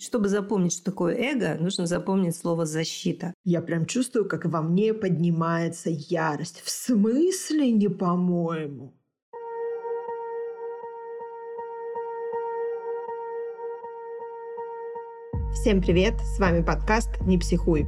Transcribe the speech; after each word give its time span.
Чтобы 0.00 0.28
запомнить, 0.28 0.74
что 0.74 0.84
такое 0.84 1.16
эго, 1.16 1.56
нужно 1.60 1.86
запомнить 1.86 2.36
слово 2.36 2.66
«защита». 2.66 3.34
Я 3.44 3.60
прям 3.60 3.84
чувствую, 3.84 4.28
как 4.28 4.44
во 4.44 4.62
мне 4.62 4.94
поднимается 4.94 5.90
ярость. 5.90 6.62
В 6.64 6.70
смысле 6.70 7.72
не 7.72 7.88
по-моему? 7.88 8.94
Всем 15.52 15.82
привет! 15.82 16.14
С 16.20 16.38
вами 16.38 16.62
подкаст 16.62 17.20
«Не 17.22 17.36
психуй». 17.36 17.84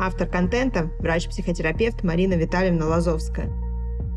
Автор 0.00 0.26
контента– 0.30 0.90
врач-психотерапевт 1.00 2.02
Марина 2.02 2.32
Витальевна 2.32 2.86
Лазовская. 2.86 3.50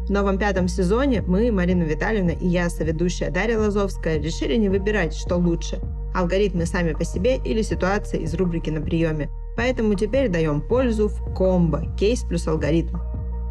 В 0.05 0.09
новом 0.09 0.39
пятом 0.39 0.69
сезоне 0.69 1.21
мы, 1.21 1.51
Марина 1.51 1.83
Витальевна 1.83 2.31
и 2.31 2.47
я, 2.47 2.69
соведущая 2.69 3.29
Дарья 3.29 3.59
Лазовская, 3.59 4.21
решили 4.21 4.55
не 4.55 4.69
выбирать, 4.69 5.13
что 5.13 5.35
лучше– 5.35 5.81
алгоритмы 6.15 6.65
сами 6.65 6.93
по 6.93 7.03
себе 7.03 7.37
или 7.37 7.61
ситуации 7.61 8.21
из 8.21 8.33
рубрики 8.33 8.69
на 8.69 8.81
приеме. 8.81 9.29
Поэтому 9.57 9.95
теперь 9.95 10.29
даем 10.29 10.61
пользу 10.61 11.09
в 11.09 11.33
комбо, 11.33 11.85
кейс 11.97 12.23
плюс 12.23 12.47
алгоритм. 12.47 12.97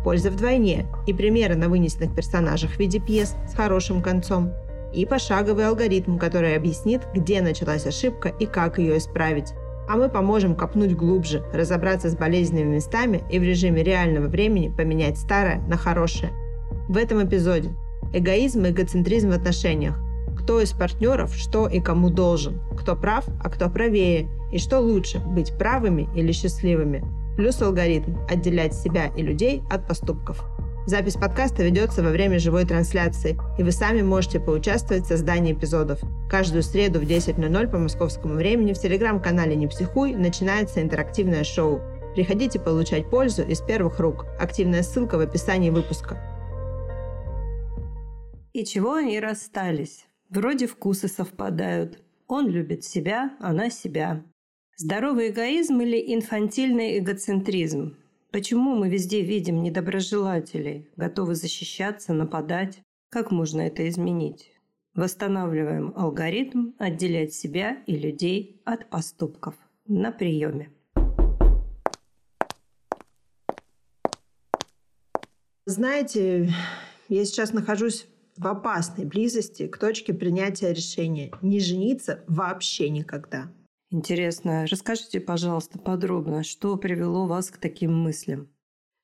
Польза 0.02 0.30
вдвойне 0.30 0.86
и 1.06 1.14
примеры 1.14 1.54
на 1.54 1.68
вынесенных 1.68 2.14
персонажах 2.14 2.72
в 2.72 2.78
виде 2.78 2.98
пьес 2.98 3.36
с 3.48 3.54
хорошим 3.54 4.02
концом, 4.02 4.52
и 4.94 5.06
пошаговый 5.06 5.66
алгоритм, 5.66 6.18
который 6.18 6.56
объяснит, 6.56 7.02
где 7.14 7.40
началась 7.40 7.86
ошибка 7.86 8.28
и 8.28 8.46
как 8.46 8.78
ее 8.78 8.98
исправить. 8.98 9.52
А 9.88 9.96
мы 9.96 10.08
поможем 10.08 10.54
копнуть 10.54 10.94
глубже, 10.94 11.44
разобраться 11.52 12.08
с 12.08 12.16
болезненными 12.16 12.76
местами 12.76 13.22
и 13.30 13.38
в 13.38 13.42
режиме 13.42 13.82
реального 13.82 14.28
времени 14.28 14.72
поменять 14.74 15.18
старое 15.18 15.60
на 15.68 15.76
хорошее. 15.76 16.32
В 16.88 16.96
этом 16.96 17.26
эпизоде 17.26 17.70
эгоизм 18.12 18.64
и 18.64 18.70
эгоцентризм 18.70 19.30
в 19.30 19.34
отношениях, 19.34 19.98
кто 20.44 20.60
из 20.60 20.72
партнеров 20.72 21.34
что 21.34 21.66
и 21.66 21.80
кому 21.80 22.10
должен, 22.10 22.60
кто 22.76 22.94
прав, 22.94 23.24
а 23.42 23.48
кто 23.48 23.70
правее, 23.70 24.28
и 24.52 24.58
что 24.58 24.78
лучше, 24.78 25.18
быть 25.18 25.56
правыми 25.56 26.06
или 26.14 26.32
счастливыми. 26.32 27.02
Плюс 27.36 27.62
алгоритм– 27.62 28.18
отделять 28.28 28.74
себя 28.74 29.06
и 29.16 29.22
людей 29.22 29.62
от 29.70 29.88
поступков. 29.88 30.44
Запись 30.86 31.14
подкаста 31.14 31.62
ведется 31.62 32.02
во 32.02 32.10
время 32.10 32.38
живой 32.38 32.66
трансляции, 32.66 33.38
и 33.58 33.62
вы 33.62 33.72
сами 33.72 34.02
можете 34.02 34.38
поучаствовать 34.38 35.04
в 35.04 35.08
создании 35.08 35.54
эпизодов. 35.54 36.00
Каждую 36.28 36.62
среду 36.62 37.00
в 37.00 37.04
10.00 37.04 37.70
по 37.70 37.78
московскому 37.78 38.34
времени 38.34 38.74
в 38.74 38.78
телеграм-канале 38.78 39.56
«Не 39.56 39.66
психуй» 39.66 40.14
начинается 40.14 40.82
интерактивное 40.82 41.42
шоу. 41.42 41.80
Приходите 42.14 42.60
получать 42.60 43.08
пользу 43.08 43.42
из 43.42 43.62
первых 43.62 43.98
рук. 43.98 44.26
Активная 44.38 44.82
ссылка 44.82 45.16
в 45.16 45.20
описании 45.20 45.70
выпуска. 45.70 46.18
И 48.52 48.62
чего 48.64 48.92
они 48.92 49.18
расстались? 49.18 50.06
Вроде 50.34 50.66
вкусы 50.66 51.06
совпадают. 51.06 52.02
Он 52.26 52.48
любит 52.48 52.82
себя, 52.82 53.36
она 53.38 53.70
себя. 53.70 54.24
Здоровый 54.76 55.30
эгоизм 55.30 55.80
или 55.80 56.12
инфантильный 56.12 56.98
эгоцентризм? 56.98 57.96
Почему 58.32 58.74
мы 58.74 58.88
везде 58.88 59.20
видим 59.20 59.62
недоброжелателей, 59.62 60.88
готовы 60.96 61.36
защищаться, 61.36 62.12
нападать? 62.14 62.80
Как 63.10 63.30
можно 63.30 63.60
это 63.60 63.88
изменить? 63.88 64.50
Восстанавливаем 64.96 65.92
алгоритм 65.94 66.72
отделять 66.78 67.32
себя 67.32 67.84
и 67.86 67.96
людей 67.96 68.60
от 68.64 68.90
поступков 68.90 69.54
на 69.86 70.10
приеме. 70.10 70.72
Знаете, 75.64 76.52
я 77.08 77.24
сейчас 77.24 77.52
нахожусь 77.52 78.08
в 78.36 78.46
опасной 78.46 79.04
близости 79.04 79.66
к 79.66 79.78
точке 79.78 80.12
принятия 80.12 80.72
решения 80.72 81.32
не 81.42 81.60
жениться 81.60 82.24
вообще 82.26 82.90
никогда. 82.90 83.52
Интересно. 83.90 84.66
Расскажите, 84.68 85.20
пожалуйста, 85.20 85.78
подробно, 85.78 86.42
что 86.42 86.76
привело 86.76 87.26
вас 87.26 87.50
к 87.50 87.58
таким 87.58 87.94
мыслям? 87.94 88.48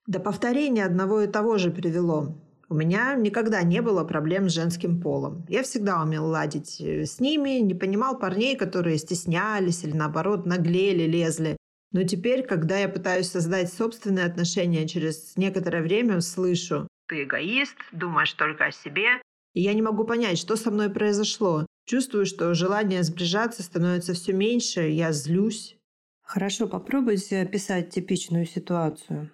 До 0.06 0.18
повторения 0.18 0.84
одного 0.84 1.20
и 1.20 1.28
того 1.28 1.58
же 1.58 1.70
привело. 1.70 2.34
У 2.68 2.74
меня 2.74 3.14
никогда 3.14 3.62
не 3.62 3.82
было 3.82 4.04
проблем 4.04 4.48
с 4.48 4.52
женским 4.52 5.00
полом. 5.00 5.44
Я 5.48 5.62
всегда 5.62 6.02
умел 6.02 6.26
ладить 6.26 6.80
э, 6.80 7.04
с 7.04 7.20
ними, 7.20 7.60
не 7.60 7.74
понимал 7.74 8.18
парней, 8.18 8.56
которые 8.56 8.98
стеснялись 8.98 9.84
или 9.84 9.92
наоборот 9.92 10.46
наглели, 10.46 11.02
лезли. 11.02 11.56
Но 11.92 12.04
теперь, 12.04 12.44
когда 12.44 12.78
я 12.78 12.88
пытаюсь 12.88 13.28
создать 13.28 13.72
собственные 13.72 14.24
отношения, 14.24 14.86
через 14.86 15.36
некоторое 15.36 15.82
время 15.82 16.20
слышу 16.20 16.86
«ты 17.10 17.24
эгоист, 17.24 17.76
думаешь 17.92 18.32
только 18.32 18.66
о 18.66 18.72
себе», 18.72 19.20
и 19.52 19.62
я 19.62 19.74
не 19.74 19.82
могу 19.82 20.04
понять, 20.04 20.38
что 20.38 20.56
со 20.56 20.70
мной 20.70 20.90
произошло. 20.90 21.66
Чувствую, 21.84 22.24
что 22.24 22.54
желание 22.54 23.02
сближаться 23.02 23.62
становится 23.62 24.14
все 24.14 24.32
меньше, 24.32 24.82
я 24.82 25.12
злюсь. 25.12 25.76
Хорошо, 26.22 26.68
попробуйте 26.68 27.40
описать 27.40 27.90
типичную 27.90 28.46
ситуацию. 28.46 29.30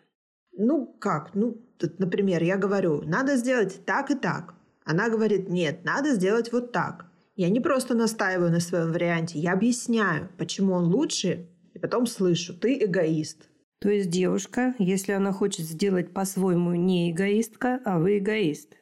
Ну 0.56 0.86
как? 0.86 1.34
Ну, 1.34 1.52
тут, 1.78 1.98
например, 1.98 2.42
я 2.42 2.56
говорю, 2.56 3.02
надо 3.02 3.36
сделать 3.36 3.84
так 3.84 4.10
и 4.10 4.14
так. 4.14 4.54
Она 4.86 5.10
говорит, 5.10 5.50
нет, 5.50 5.84
надо 5.84 6.14
сделать 6.14 6.50
вот 6.52 6.72
так. 6.72 7.06
Я 7.34 7.50
не 7.50 7.60
просто 7.60 7.94
настаиваю 7.94 8.50
на 8.50 8.60
своем 8.60 8.92
варианте, 8.92 9.38
я 9.38 9.52
объясняю, 9.52 10.30
почему 10.38 10.72
он 10.72 10.84
лучше, 10.84 11.50
и 11.74 11.78
потом 11.78 12.06
слышу, 12.06 12.54
ты 12.54 12.82
эгоист. 12.82 13.50
То 13.86 13.92
есть 13.92 14.10
девушка, 14.10 14.74
если 14.80 15.12
она 15.12 15.30
хочет 15.30 15.64
сделать 15.64 16.12
по-своему 16.12 16.74
не 16.74 17.12
эгоистка, 17.12 17.80
а 17.84 18.00
вы 18.00 18.18
эгоист. 18.18 18.74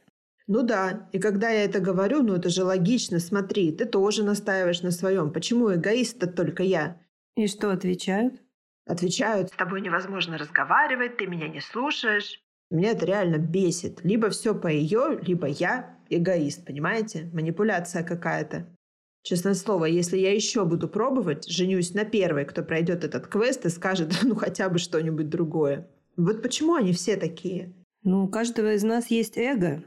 Ну 0.46 0.62
да, 0.62 1.10
и 1.12 1.18
когда 1.18 1.50
я 1.50 1.64
это 1.64 1.78
говорю, 1.78 2.22
ну 2.22 2.36
это 2.36 2.48
же 2.48 2.64
логично, 2.64 3.18
смотри, 3.18 3.70
ты 3.70 3.84
тоже 3.84 4.24
настаиваешь 4.24 4.80
на 4.80 4.90
своем. 4.90 5.30
Почему 5.30 5.74
эгоист-то 5.74 6.26
только 6.26 6.62
я? 6.62 7.02
И 7.36 7.48
что 7.48 7.70
отвечают? 7.70 8.40
Отвечают, 8.86 9.50
с 9.50 9.52
тобой 9.52 9.82
невозможно 9.82 10.38
разговаривать, 10.38 11.18
ты 11.18 11.26
меня 11.26 11.48
не 11.48 11.60
слушаешь. 11.60 12.40
Меня 12.70 12.92
это 12.92 13.04
реально 13.04 13.36
бесит. 13.36 14.02
Либо 14.04 14.30
все 14.30 14.54
по 14.54 14.68
ее, 14.68 15.18
либо 15.20 15.46
я 15.46 15.98
эгоист, 16.08 16.64
понимаете? 16.64 17.28
Манипуляция 17.34 18.04
какая-то. 18.04 18.74
Честное 19.24 19.54
слово, 19.54 19.86
если 19.86 20.18
я 20.18 20.34
еще 20.34 20.66
буду 20.66 20.86
пробовать, 20.86 21.48
женюсь 21.48 21.94
на 21.94 22.04
первой, 22.04 22.44
кто 22.44 22.62
пройдет 22.62 23.04
этот 23.04 23.26
квест 23.26 23.64
и 23.64 23.70
скажет, 23.70 24.12
ну 24.22 24.34
хотя 24.34 24.68
бы 24.68 24.78
что-нибудь 24.78 25.30
другое. 25.30 25.88
Вот 26.18 26.42
почему 26.42 26.74
они 26.74 26.92
все 26.92 27.16
такие? 27.16 27.72
Ну, 28.02 28.24
у 28.24 28.28
каждого 28.28 28.74
из 28.74 28.82
нас 28.82 29.10
есть 29.10 29.38
эго. 29.38 29.82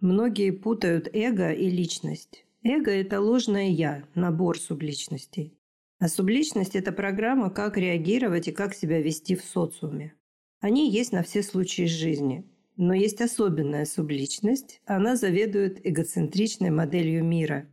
Многие 0.00 0.50
путают 0.50 1.08
эго 1.14 1.50
и 1.50 1.70
личность. 1.70 2.44
Эго– 2.62 2.90
это 2.92 3.22
ложное 3.22 3.70
«я», 3.70 4.04
набор 4.14 4.58
субличностей. 4.58 5.54
А 5.98 6.08
субличность– 6.08 6.74
это 6.76 6.92
программа, 6.92 7.48
как 7.48 7.78
реагировать 7.78 8.48
и 8.48 8.52
как 8.52 8.74
себя 8.74 9.00
вести 9.00 9.34
в 9.34 9.42
социуме. 9.42 10.12
Они 10.60 10.90
есть 10.90 11.12
на 11.12 11.22
все 11.22 11.42
случаи 11.42 11.86
жизни. 11.86 12.44
Но 12.76 12.92
есть 12.92 13.22
особенная 13.22 13.86
субличность. 13.86 14.82
Она 14.84 15.16
заведует 15.16 15.80
эгоцентричной 15.86 16.70
моделью 16.70 17.24
мира. 17.24 17.66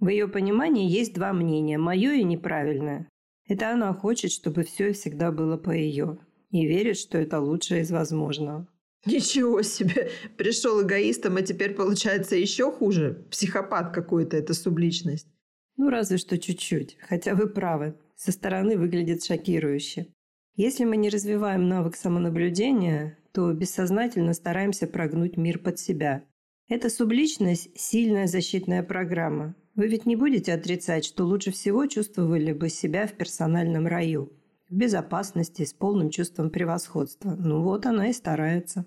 В 0.00 0.08
ее 0.08 0.28
понимании 0.28 0.88
есть 0.88 1.14
два 1.14 1.32
мнения– 1.32 1.78
мое 1.78 2.12
и 2.12 2.24
неправильное. 2.24 3.08
Это 3.46 3.70
она 3.72 3.92
хочет, 3.92 4.30
чтобы 4.30 4.62
все 4.62 4.92
всегда 4.92 5.32
было 5.32 5.56
по 5.56 5.70
ее. 5.70 6.18
И 6.50 6.66
верит, 6.66 6.98
что 6.98 7.18
это 7.18 7.40
лучшее 7.40 7.82
из 7.82 7.90
возможного. 7.90 8.68
Ничего 9.06 9.62
себе! 9.62 10.10
Пришел 10.36 10.82
эгоистом, 10.82 11.36
а 11.36 11.42
теперь 11.42 11.74
получается 11.74 12.36
еще 12.36 12.70
хуже. 12.70 13.26
Психопат 13.30 13.92
какой-то, 13.92 14.36
это 14.36 14.54
субличность. 14.54 15.28
Ну, 15.76 15.90
разве 15.90 16.18
что 16.18 16.38
чуть-чуть. 16.38 16.96
Хотя 17.00 17.34
вы 17.34 17.48
правы. 17.48 17.94
Со 18.16 18.32
стороны 18.32 18.76
выглядит 18.76 19.24
шокирующе. 19.24 20.08
Если 20.56 20.84
мы 20.84 20.96
не 20.96 21.08
развиваем 21.08 21.68
навык 21.68 21.94
самонаблюдения, 21.94 23.16
то 23.32 23.52
бессознательно 23.52 24.34
стараемся 24.34 24.88
прогнуть 24.88 25.36
мир 25.36 25.58
под 25.58 25.78
себя. 25.78 26.24
Эта 26.68 26.90
субличность– 26.90 27.70
сильная 27.74 28.26
защитная 28.26 28.82
программа. 28.82 29.54
Вы 29.74 29.88
ведь 29.88 30.04
не 30.04 30.16
будете 30.16 30.52
отрицать, 30.52 31.06
что 31.06 31.24
лучше 31.24 31.50
всего 31.50 31.86
чувствовали 31.86 32.52
бы 32.52 32.68
себя 32.68 33.06
в 33.06 33.14
персональном 33.14 33.86
раю 33.86 34.32
в 34.68 34.74
безопасности, 34.74 35.64
с 35.64 35.72
полным 35.72 36.10
чувством 36.10 36.50
превосходства. 36.50 37.34
Ну 37.38 37.62
вот 37.62 37.86
она 37.86 38.10
и 38.10 38.12
старается. 38.12 38.84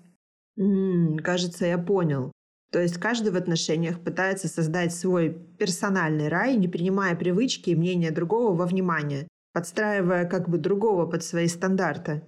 М-м, 0.56 1.18
кажется, 1.18 1.66
я 1.66 1.76
понял. 1.76 2.30
То 2.70 2.80
есть 2.80 2.98
каждый 2.98 3.32
в 3.32 3.36
отношениях 3.36 3.98
пытается 3.98 4.46
создать 4.46 4.94
свой 4.94 5.30
персональный 5.58 6.28
рай, 6.28 6.56
не 6.56 6.68
принимая 6.68 7.16
привычки 7.16 7.70
и 7.70 7.74
мнения 7.74 8.12
другого 8.12 8.54
во 8.54 8.66
внимание, 8.66 9.26
подстраивая 9.52 10.24
как 10.26 10.48
бы 10.48 10.58
другого 10.58 11.06
под 11.06 11.24
свои 11.24 11.48
стандарты. 11.48 12.22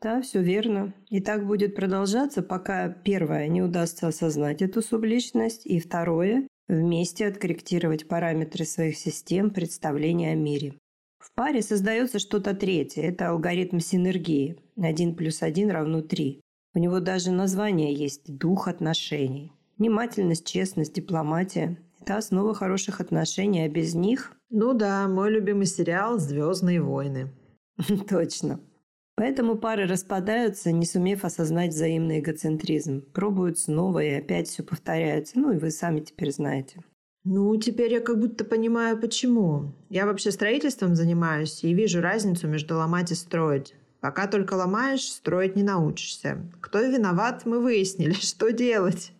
Да, 0.00 0.22
все 0.22 0.40
верно. 0.40 0.94
И 1.08 1.20
так 1.20 1.46
будет 1.46 1.74
продолжаться, 1.74 2.42
пока 2.42 2.88
первое 2.88 3.48
не 3.48 3.62
удастся 3.62 4.08
осознать 4.08 4.62
эту 4.62 4.80
субличность, 4.80 5.66
и 5.66 5.80
второе 5.80 6.46
вместе 6.68 7.26
откорректировать 7.26 8.06
параметры 8.06 8.64
своих 8.64 8.96
систем 8.96 9.50
представления 9.50 10.32
о 10.32 10.36
мире. 10.36 10.74
В 11.18 11.34
паре 11.34 11.62
создается 11.62 12.18
что-то 12.18 12.54
третье. 12.54 13.02
Это 13.02 13.30
алгоритм 13.30 13.80
синергии. 13.80 14.56
Один 14.76 15.16
плюс 15.16 15.42
один 15.42 15.70
равно 15.70 16.02
три. 16.02 16.40
У 16.74 16.78
него 16.78 17.00
даже 17.00 17.32
название 17.32 17.92
есть– 17.92 18.22
дух 18.38 18.68
отношений. 18.68 19.52
Внимательность, 19.78 20.46
честность, 20.46 20.94
дипломатия– 20.94 21.78
это 22.00 22.18
основа 22.18 22.54
хороших 22.54 23.00
отношений, 23.00 23.64
а 23.64 23.68
без 23.68 23.94
них 23.94 24.36
Ну 24.50 24.74
да, 24.74 25.08
мой 25.08 25.30
любимый 25.30 25.66
сериал 25.66 26.18
«Звездные 26.18 26.80
войны». 26.80 27.32
Точно. 28.08 28.60
Поэтому 29.18 29.56
пары 29.56 29.86
распадаются, 29.86 30.70
не 30.70 30.86
сумев 30.86 31.24
осознать 31.24 31.72
взаимный 31.72 32.20
эгоцентризм. 32.20 33.02
Пробуют 33.12 33.58
снова 33.58 33.98
и 33.98 34.10
опять 34.10 34.46
все 34.46 34.62
повторяется. 34.62 35.38
Ну 35.40 35.52
и 35.52 35.58
вы 35.58 35.72
сами 35.72 35.98
теперь 36.00 36.30
знаете. 36.30 36.84
Ну, 37.24 37.56
теперь 37.56 37.92
я 37.92 38.00
как 38.00 38.20
будто 38.20 38.44
понимаю, 38.44 38.96
почему. 38.96 39.74
Я 39.90 40.06
вообще 40.06 40.30
строительством 40.30 40.94
занимаюсь 40.94 41.64
и 41.64 41.74
вижу 41.74 42.00
разницу 42.00 42.46
между 42.46 42.76
ломать 42.76 43.10
и 43.10 43.16
строить. 43.16 43.74
Пока 44.00 44.28
только 44.28 44.54
ломаешь, 44.54 45.10
строить 45.10 45.56
не 45.56 45.64
научишься. 45.64 46.48
Кто 46.60 46.80
виноват, 46.80 47.44
мы 47.44 47.60
выяснили. 47.60 48.12
Что 48.20 48.52
делать? 48.52 49.12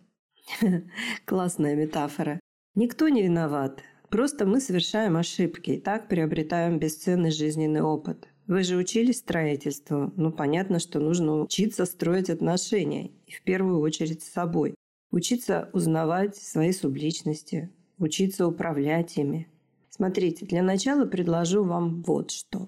Классная 1.25 1.75
метафора. 1.75 2.39
Никто 2.73 3.09
не 3.09 3.21
виноват. 3.21 3.81
Просто 4.09 4.45
мы 4.45 4.61
совершаем 4.61 5.17
ошибки 5.17 5.71
и 5.71 5.79
так 5.81 6.07
приобретаем 6.07 6.79
бесценный 6.79 7.31
жизненный 7.31 7.81
опыт. 7.81 8.29
Вы 8.49 8.63
же 8.63 8.77
учились 8.77 9.19
строительству. 9.19 10.11
Ну, 10.15 10.31
понятно, 10.31 10.79
что 10.79 10.99
нужно 10.99 11.41
учиться 11.41 11.85
строить 11.85 12.31
отношения. 12.31 13.11
И 13.27 13.31
в 13.31 13.43
первую 13.43 13.79
очередь 13.79 14.23
с 14.23 14.31
собой. 14.31 14.73
Учиться 15.11 15.69
узнавать 15.71 16.35
свои 16.35 16.71
субличности. 16.71 17.69
Учиться 17.99 18.47
управлять 18.47 19.15
ими. 19.17 19.47
Смотрите, 19.91 20.47
для 20.47 20.63
начала 20.63 21.05
предложу 21.05 21.63
вам 21.63 22.01
вот 22.01 22.31
что. 22.31 22.65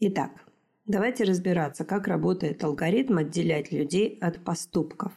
Итак, 0.00 0.30
давайте 0.86 1.24
разбираться, 1.24 1.84
как 1.84 2.08
работает 2.08 2.64
алгоритм 2.64 3.18
отделять 3.18 3.70
людей 3.70 4.16
от 4.18 4.42
поступков. 4.42 5.12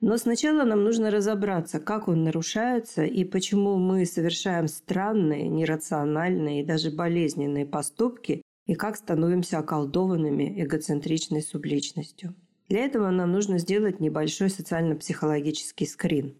Но 0.00 0.16
сначала 0.16 0.64
нам 0.64 0.84
нужно 0.84 1.10
разобраться, 1.10 1.80
как 1.80 2.08
он 2.08 2.24
нарушается 2.24 3.04
и 3.04 3.24
почему 3.24 3.76
мы 3.76 4.06
совершаем 4.06 4.68
странные, 4.68 5.48
нерациональные 5.48 6.62
и 6.62 6.64
даже 6.64 6.90
болезненные 6.90 7.66
поступки 7.66 8.40
и 8.66 8.74
как 8.74 8.96
становимся 8.96 9.58
околдованными 9.58 10.62
эгоцентричной 10.62 11.42
субличностью. 11.42 12.34
Для 12.68 12.84
этого 12.84 13.10
нам 13.10 13.32
нужно 13.32 13.58
сделать 13.58 14.00
небольшой 14.00 14.50
социально-психологический 14.50 15.86
скрин. 15.86 16.34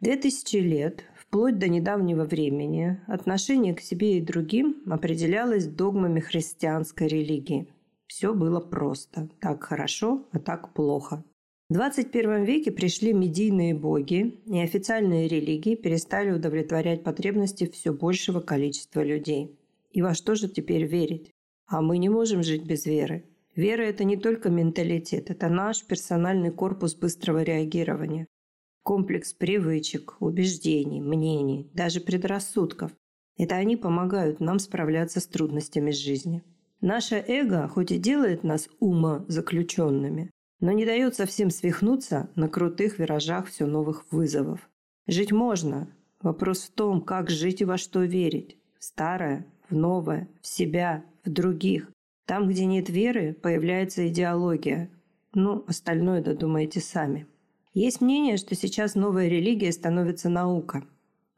Две 0.00 0.16
тысячи 0.16 0.56
лет, 0.56 1.04
вплоть 1.14 1.58
до 1.58 1.68
недавнего 1.68 2.24
времени, 2.24 3.00
отношение 3.06 3.74
к 3.74 3.80
себе 3.80 4.18
и 4.18 4.22
другим 4.22 4.82
определялось 4.86 5.66
догмами 5.66 6.20
христианской 6.20 7.06
религии. 7.06 7.68
Все 8.06 8.34
было 8.34 8.60
просто. 8.60 9.28
Так 9.40 9.62
хорошо, 9.62 10.26
а 10.32 10.38
так 10.38 10.74
плохо. 10.74 11.22
В 11.68 11.74
21 11.74 12.42
веке 12.42 12.72
пришли 12.72 13.12
медийные 13.12 13.74
боги, 13.74 14.40
и 14.46 14.58
официальные 14.58 15.28
религии 15.28 15.76
перестали 15.76 16.32
удовлетворять 16.32 17.04
потребности 17.04 17.70
все 17.70 17.92
большего 17.92 18.40
количества 18.40 19.04
людей. 19.04 19.56
И 19.92 20.02
во 20.02 20.14
что 20.14 20.34
же 20.34 20.48
теперь 20.48 20.84
верить? 20.84 21.29
А 21.70 21.82
мы 21.82 21.98
не 21.98 22.08
можем 22.08 22.42
жить 22.42 22.64
без 22.64 22.84
веры. 22.84 23.24
Вера– 23.54 23.82
это 23.92 24.02
не 24.02 24.16
только 24.16 24.50
менталитет, 24.50 25.30
это 25.30 25.48
наш 25.48 25.84
персональный 25.84 26.50
корпус 26.50 26.96
быстрого 26.96 27.44
реагирования. 27.44 28.26
Комплекс 28.82 29.32
привычек, 29.32 30.16
убеждений, 30.18 31.00
мнений, 31.00 31.70
даже 31.72 32.00
предрассудков. 32.00 32.90
Это 33.38 33.54
они 33.54 33.76
помогают 33.76 34.40
нам 34.40 34.58
справляться 34.58 35.20
с 35.20 35.28
трудностями 35.28 35.92
жизни. 35.92 36.42
Наше 36.80 37.14
эго 37.14 37.68
хоть 37.68 37.92
и 37.92 37.98
делает 37.98 38.42
нас 38.42 38.68
ума 38.80 39.24
заключенными, 39.28 40.28
но 40.58 40.72
не 40.72 40.84
дает 40.84 41.14
совсем 41.14 41.50
свихнуться 41.50 42.30
на 42.34 42.48
крутых 42.48 42.98
виражах 42.98 43.46
все 43.46 43.66
новых 43.66 44.10
вызовов. 44.10 44.68
Жить 45.06 45.30
можно. 45.30 45.88
Вопрос 46.20 46.62
в 46.62 46.72
том, 46.72 47.00
как 47.00 47.30
жить 47.30 47.60
и 47.60 47.64
во 47.64 47.78
что 47.78 48.02
верить. 48.02 48.58
В 48.76 48.82
старое, 48.84 49.46
в 49.68 49.76
новое, 49.76 50.28
в 50.42 50.48
себя, 50.48 51.04
в 51.24 51.30
других. 51.30 51.90
Там, 52.26 52.48
где 52.48 52.64
нет 52.64 52.88
веры, 52.88 53.34
появляется 53.34 54.06
идеология. 54.08 54.90
Ну, 55.34 55.64
остальное 55.66 56.22
додумайте 56.22 56.80
сами. 56.80 57.26
Есть 57.72 58.00
мнение, 58.00 58.36
что 58.36 58.54
сейчас 58.54 58.94
новая 58.94 59.28
религия 59.28 59.72
становится 59.72 60.28
наука. 60.28 60.84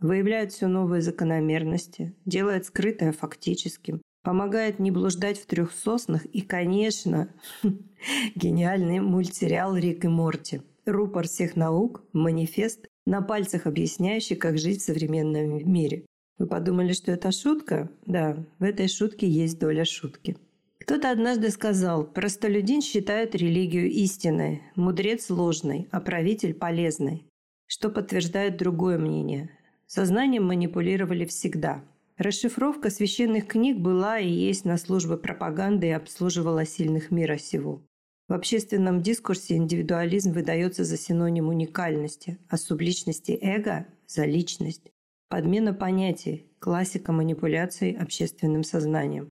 Выявляет 0.01 0.53
все 0.53 0.67
новые 0.67 1.03
закономерности, 1.03 2.15
делает 2.25 2.67
скрытое 2.67 3.13
фактическим, 3.13 4.03
помогает 4.23 4.79
не 4.79 4.91
блуждать 4.91 5.39
в 5.39 5.47
трех 5.47 5.73
соснах 5.73 6.25
и, 6.27 6.41
конечно, 6.41 7.29
гениальный 8.35 9.01
мультсериал 9.01 9.77
«Рик 9.77 10.05
и 10.05 10.09
Морти». 10.09 10.63
Рупор 10.87 11.29
всех 11.29 11.55
наук, 11.55 12.03
манифест, 12.13 12.89
на 13.07 13.21
пальцах 13.21 13.67
объясняющий, 13.67 14.37
как 14.37 14.59
жить 14.59 14.81
в 14.81 14.85
современном 14.85 15.71
мире. 15.71 16.07
Вы 16.39 16.47
подумали, 16.47 16.93
что 16.93 17.13
это 17.13 17.33
шутка? 17.33 17.91
Да, 18.07 18.45
в 18.59 18.65
этой 18.65 18.89
шутке 18.89 19.29
есть 19.29 19.59
доля 19.59 19.85
шутки. 19.85 20.37
Кто-то 20.81 21.11
однажды 21.11 21.51
сказал, 21.51 22.05
простолюдин 22.05 22.83
считает 22.83 23.35
религию 23.35 23.89
истинной, 23.91 24.63
мудрец 24.75 25.31
ложной, 25.31 25.89
а 25.93 26.01
правитель 26.01 26.55
полезной. 26.55 27.25
Что 27.67 27.89
подтверждает 27.89 28.57
другое 28.57 28.99
мнение. 28.99 29.51
Сознанием 29.87 30.45
манипулировали 30.45 31.25
всегда– 31.25 31.85
Расшифровка 32.19 32.91
священных 32.91 33.49
книг 33.49 33.79
была 33.79 34.19
и 34.19 34.29
есть 34.29 34.65
на 34.65 34.77
службе 34.77 35.17
пропаганды 35.17 35.89
и 35.89 35.91
обслуживала 35.91 36.65
сильных 36.65 37.11
мира 37.11 37.39
сего. 37.39 37.83
В 38.29 38.35
общественном 38.35 39.03
дискурсе 39.03 39.57
индивидуализм 39.57 40.33
выдается 40.33 40.85
за 40.85 40.97
синоним 40.97 41.49
уникальности, 41.49 42.39
а 42.49 42.59
субличности 42.59 43.37
эго– 43.41 43.87
за 44.07 44.25
личность. 44.27 44.93
Подмена 45.33 45.73
понятий– 45.73 46.53
классика 46.59 47.11
манипуляций 47.11 47.93
общественным 47.93 48.65
сознанием. 48.65 49.31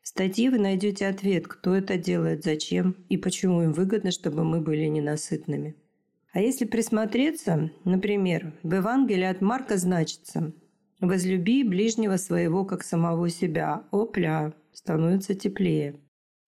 В 0.00 0.06
статье 0.06 0.48
вы 0.48 0.60
найдете 0.60 1.08
ответ, 1.08 1.48
кто 1.48 1.74
это 1.74 1.98
делает, 1.98 2.44
зачем 2.44 2.94
и 3.08 3.16
почему 3.16 3.62
им 3.62 3.72
выгодно, 3.72 4.12
чтобы 4.12 4.44
мы 4.44 4.60
были 4.60 4.84
ненасытными. 4.84 5.74
А 6.32 6.38
если 6.38 6.66
присмотреться, 6.66 7.72
например, 7.84 8.54
в 8.62 8.72
Евангелии 8.72 9.24
от 9.24 9.40
Марка 9.40 9.76
значится 9.76 10.52
Возлюби 11.00 11.64
ближнего 11.64 12.16
своего, 12.16 12.64
как 12.64 12.84
самого 12.84 13.28
себя. 13.28 13.82
Опля, 13.90 14.54
становится 14.72 15.34
теплее. 15.34 15.98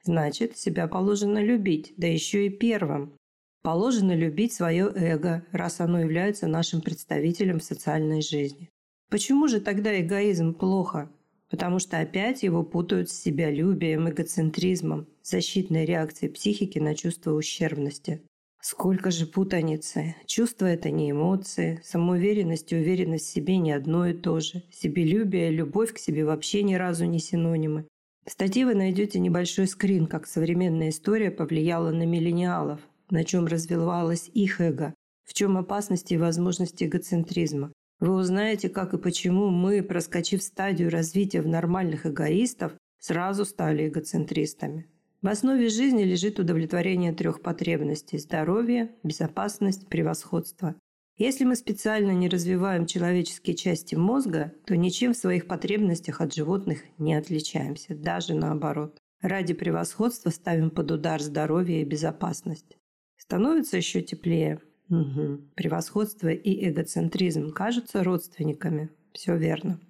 Значит, 0.05 0.57
себя 0.57 0.87
положено 0.87 1.43
любить, 1.43 1.93
да 1.97 2.07
еще 2.07 2.47
и 2.47 2.51
первым. 2.51 3.17
Положено 3.63 4.15
любить 4.15 4.53
свое 4.53 4.93
эго, 4.95 5.45
раз 5.51 5.81
оно 5.81 5.99
является 5.99 6.47
нашим 6.47 6.83
представителем 6.83 7.59
в 7.59 7.65
социальной 7.65 8.23
жизни. 8.23 8.72
Почему 9.13 9.47
же 9.47 9.61
тогда 9.61 10.01
эгоизм 10.01 10.55
плохо? 10.55 11.11
Потому 11.51 11.79
что 11.79 11.99
опять 11.99 12.43
его 12.43 12.63
путают 12.63 13.11
с 13.11 13.23
себялюбием, 13.23 14.09
эгоцентризмом, 14.09 15.07
защитной 15.23 15.85
реакцией 15.85 16.33
психики 16.33 16.79
на 16.79 16.95
чувство 16.95 17.35
ущербности. 17.35 18.23
Сколько 18.63 19.11
же 19.11 19.27
путаницы. 19.27 20.17
Чувство– 20.25 20.65
это 20.67 20.91
не 20.91 21.11
эмоции. 21.11 21.79
Самоуверенность 21.85 22.73
и 22.73 22.77
уверенность 22.77 23.27
в 23.27 23.31
себе 23.31 23.59
не 23.59 23.73
одно 23.73 24.07
и 24.07 24.15
то 24.15 24.41
же. 24.41 24.63
Себелюбие, 24.73 25.51
любовь 25.51 25.93
к 25.93 25.99
себе 25.99 26.25
вообще 26.25 26.63
ни 26.63 26.73
разу 26.73 27.05
не 27.05 27.19
синонимы. 27.19 27.85
В 28.25 28.31
статье 28.31 28.65
вы 28.65 28.75
найдете 28.75 29.19
небольшой 29.19 29.67
скрин, 29.67 30.07
как 30.07 30.27
современная 30.27 30.89
история 30.89 31.31
повлияла 31.31 31.91
на 31.91 32.07
миллениалов, 32.07 32.81
на 33.11 33.25
чем 33.25 33.45
развивалось 33.45 34.31
их 34.33 34.63
эго, 34.63 34.95
в 35.27 35.35
чем 35.35 35.59
опасности 35.59 36.15
и 36.15 36.19
возможности 36.19 36.85
эгоцентризма. 36.85 37.73
Вы 38.03 38.15
узнаете, 38.17 38.69
как 38.69 38.95
и 38.95 38.99
почему 38.99 39.51
мы, 39.51 39.81
проскочив 39.81 40.43
стадию 40.43 40.91
развития 40.91 41.41
в 41.41 41.47
нормальных 41.47 42.05
эгоистов, 42.05 42.73
сразу 42.99 43.45
стали 43.45 43.87
эгоцентристами. 43.87 44.89
В 45.21 45.29
основе 45.29 45.69
жизни 45.69 46.03
лежит 46.03 46.41
удовлетворение 46.41 47.13
трех 47.13 47.43
потребностей– 47.43 48.19
здоровье, 48.19 48.91
безопасность, 49.05 49.87
превосходство. 49.87 50.75
Если 51.17 51.45
мы 51.45 51.55
специально 51.55 52.11
не 52.11 52.29
развиваем 52.29 52.87
человеческие 52.87 53.55
части 53.55 53.95
мозга, 53.95 54.53
то 54.67 54.77
ничем 54.77 55.13
в 55.13 55.17
своих 55.19 55.47
потребностях 55.47 56.21
от 56.21 56.35
животных 56.35 56.81
не 56.99 57.15
отличаемся, 57.15 57.95
даже 57.95 58.35
наоборот. 58.35 58.99
Ради 59.21 59.55
превосходства 59.55 60.31
ставим 60.31 60.71
под 60.71 60.91
удар 60.91 61.23
здоровье 61.23 61.83
и 61.83 61.85
безопасность. 61.85 62.79
Становится 63.17 63.77
еще 63.77 64.03
теплее. 64.03 64.61
Угу. 64.89 65.41
Превосходство 65.55 66.29
и 66.29 66.69
эгоцентризм 66.69 67.51
кажутся 67.53 68.05
родственниками. 68.05 68.91
Все 69.13 69.37
верно. 69.37 69.81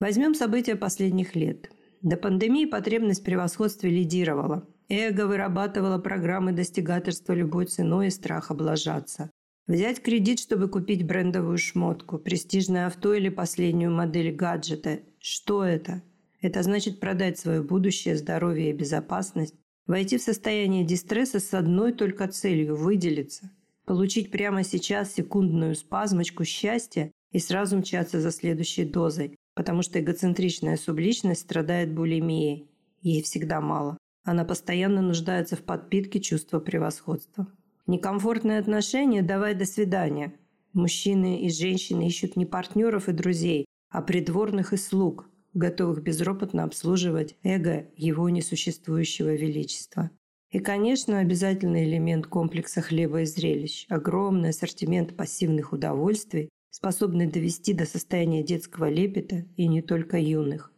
Возьмем 0.00 0.34
события 0.34 0.76
последних 0.76 1.34
лет. 1.34 1.70
До 2.02 2.16
пандемии 2.16 2.66
потребность 2.66 3.22
в 3.22 3.24
превосходстве 3.24 3.90
лидировала. 3.90 4.66
Эго 4.88 5.26
вырабатывало 5.26 5.98
программы 5.98 6.52
достигаторства 6.52 7.32
любой 7.32 7.66
ценой 7.66 8.08
и 8.08 8.10
страх 8.10 8.50
облажаться. 8.50 9.30
Взять 9.66 10.02
кредит, 10.02 10.40
чтобы 10.40 10.68
купить 10.68 11.06
брендовую 11.06 11.56
шмотку, 11.56 12.18
престижное 12.18 12.86
авто 12.86 13.14
или 13.14 13.30
последнюю 13.30 13.90
модель 13.92 14.34
гаджета. 14.34 15.00
Что 15.18 15.64
это? 15.64 16.02
Это 16.42 16.62
значит 16.62 17.00
продать 17.00 17.38
свое 17.38 17.62
будущее, 17.62 18.18
здоровье 18.18 18.68
и 18.68 18.74
безопасность, 18.74 19.54
войти 19.86 20.18
в 20.18 20.22
состояние 20.22 20.84
дистресса 20.84 21.40
с 21.40 21.54
одной 21.54 21.94
только 21.94 22.28
целью– 22.28 22.76
выделиться, 22.76 23.50
получить 23.84 24.30
прямо 24.30 24.64
сейчас 24.64 25.14
секундную 25.14 25.74
спазмочку 25.74 26.44
счастья 26.44 27.10
и 27.32 27.38
сразу 27.38 27.78
мчаться 27.78 28.20
за 28.20 28.30
следующей 28.30 28.84
дозой, 28.84 29.36
потому 29.54 29.82
что 29.82 30.00
эгоцентричная 30.00 30.76
субличность 30.76 31.42
страдает 31.42 31.92
булимией. 31.92 32.68
Ей 33.00 33.22
всегда 33.22 33.60
мало. 33.60 33.98
Она 34.24 34.44
постоянно 34.44 35.02
нуждается 35.02 35.56
в 35.56 35.62
подпитке 35.62 36.20
чувства 36.20 36.58
превосходства. 36.58 37.46
Некомфортные 37.86 38.58
отношения 38.58 39.22
«давай 39.22 39.54
до 39.54 39.66
свидания». 39.66 40.34
Мужчины 40.72 41.42
и 41.42 41.50
женщины 41.50 42.06
ищут 42.06 42.34
не 42.34 42.46
партнеров 42.46 43.08
и 43.08 43.12
друзей, 43.12 43.66
а 43.90 44.02
придворных 44.02 44.72
и 44.72 44.76
слуг, 44.76 45.28
готовых 45.52 46.02
безропотно 46.02 46.64
обслуживать 46.64 47.36
эго 47.42 47.86
его 47.96 48.28
несуществующего 48.28 49.34
величества. 49.34 50.10
И, 50.54 50.60
конечно, 50.60 51.18
обязательный 51.18 51.82
элемент 51.82 52.28
комплекса 52.28 52.80
хлеба 52.80 53.22
и 53.22 53.24
зрелищ– 53.24 53.86
огромный 53.88 54.50
ассортимент 54.50 55.16
пассивных 55.16 55.72
удовольствий, 55.72 56.48
способный 56.70 57.26
довести 57.26 57.72
до 57.72 57.86
состояния 57.86 58.44
детского 58.44 58.88
лепета 58.88 59.46
и 59.56 59.66
не 59.66 59.82
только 59.82 60.16
юных. 60.16 60.72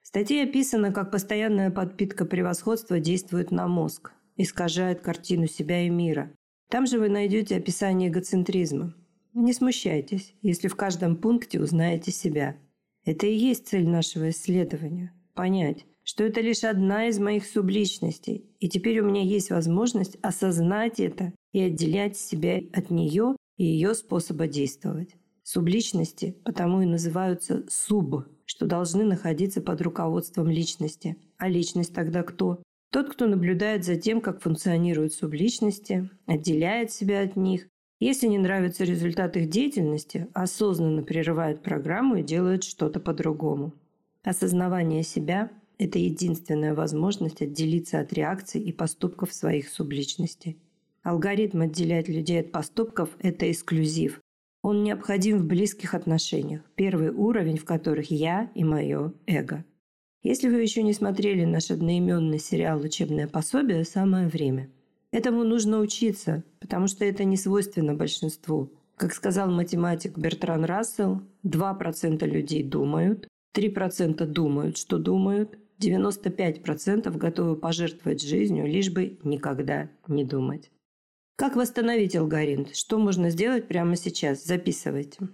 В 0.00 0.06
статье 0.06 0.44
описано, 0.44 0.92
как 0.92 1.10
постоянная 1.10 1.70
подпитка 1.70 2.24
превосходства 2.24 3.00
действует 3.00 3.50
на 3.50 3.68
мозг, 3.68 4.12
искажает 4.38 5.02
картину 5.02 5.46
себя 5.46 5.82
и 5.82 5.90
мира. 5.90 6.32
Там 6.70 6.86
же 6.86 6.98
вы 6.98 7.10
найдете 7.10 7.58
описание 7.58 8.08
эгоцентризма. 8.08 8.94
Не 9.34 9.52
смущайтесь, 9.52 10.34
если 10.40 10.68
в 10.68 10.74
каждом 10.74 11.16
пункте 11.16 11.60
узнаете 11.60 12.12
себя. 12.12 12.56
Это 13.04 13.26
и 13.26 13.36
есть 13.36 13.68
цель 13.68 13.86
нашего 13.86 14.30
исследования– 14.30 15.12
понять, 15.34 15.84
что 16.08 16.24
это 16.24 16.40
лишь 16.40 16.64
одна 16.64 17.08
из 17.08 17.18
моих 17.18 17.44
субличностей, 17.44 18.46
и 18.60 18.70
теперь 18.70 19.00
у 19.00 19.04
меня 19.04 19.20
есть 19.20 19.50
возможность 19.50 20.16
осознать 20.22 21.00
это 21.00 21.34
и 21.52 21.60
отделять 21.60 22.16
себя 22.16 22.62
от 22.72 22.88
нее 22.88 23.36
и 23.58 23.66
ее 23.66 23.94
способа 23.94 24.46
действовать. 24.46 25.16
Субличности 25.42 26.34
потому 26.46 26.80
и 26.80 26.86
называются 26.86 27.66
суб, 27.68 28.24
что 28.46 28.64
должны 28.64 29.04
находиться 29.04 29.60
под 29.60 29.82
руководством 29.82 30.48
личности. 30.48 31.18
А 31.36 31.46
личность 31.46 31.92
тогда 31.92 32.22
кто? 32.22 32.62
Тот, 32.90 33.10
кто 33.10 33.26
наблюдает 33.26 33.84
за 33.84 33.96
тем, 33.96 34.22
как 34.22 34.40
функционируют 34.40 35.12
субличности, 35.12 36.08
отделяет 36.24 36.90
себя 36.90 37.20
от 37.20 37.36
них, 37.36 37.68
если 38.00 38.28
не 38.28 38.38
нравится 38.38 38.84
результат 38.84 39.36
их 39.36 39.50
деятельности, 39.50 40.26
осознанно 40.32 41.02
прерывает 41.02 41.62
программу 41.62 42.16
и 42.16 42.22
делает 42.22 42.64
что-то 42.64 42.98
по-другому. 42.98 43.74
Осознавание 44.24 45.02
себя– 45.02 45.50
это 45.78 45.98
единственная 45.98 46.74
возможность 46.74 47.42
отделиться 47.42 48.00
от 48.00 48.12
реакций 48.12 48.60
и 48.60 48.72
поступков 48.72 49.32
своих 49.32 49.68
субличностей. 49.68 50.58
Алгоритм 51.02 51.62
отделять 51.62 52.08
людей 52.08 52.40
от 52.40 52.52
поступков– 52.52 53.10
это 53.20 53.50
эксклюзив, 53.50 54.20
он 54.62 54.82
необходим 54.82 55.38
в 55.38 55.46
близких 55.46 55.94
отношениях, 55.94 56.62
первый 56.74 57.10
уровень 57.10 57.58
в 57.58 57.64
которых 57.64 58.10
я 58.10 58.50
и 58.54 58.64
мое 58.64 59.12
эго. 59.26 59.64
Если 60.22 60.48
вы 60.48 60.60
еще 60.60 60.82
не 60.82 60.92
смотрели 60.92 61.44
наш 61.44 61.70
одноименный 61.70 62.40
сериал 62.40 62.80
«Учебное 62.80 63.28
пособие», 63.28 63.84
самое 63.84 64.26
время. 64.26 64.68
Этому 65.12 65.44
нужно 65.44 65.78
учиться, 65.78 66.42
потому 66.58 66.88
что 66.88 67.04
это 67.04 67.22
не 67.24 67.36
свойственно 67.36 67.94
большинству. 67.94 68.72
Как 68.96 69.14
сказал 69.14 69.50
математик 69.50 70.18
Бертран 70.18 70.64
Рассел, 70.64 71.22
2% 71.44 72.26
людей 72.26 72.64
думают, 72.64 73.28
3% 73.56 74.26
думают, 74.26 74.76
что 74.76 74.98
думают, 74.98 75.56
95% 75.80 77.16
готовы 77.16 77.56
пожертвовать 77.56 78.22
жизнью, 78.22 78.66
лишь 78.66 78.90
бы 78.90 79.18
никогда 79.22 79.90
не 80.06 80.24
думать. 80.24 80.70
Как 81.36 81.54
восстановить 81.54 82.16
алгоритм? 82.16 82.64
Что 82.72 82.98
можно 82.98 83.30
сделать 83.30 83.68
прямо 83.68 83.96
сейчас? 83.96 84.44
Записывайте. 84.44 85.28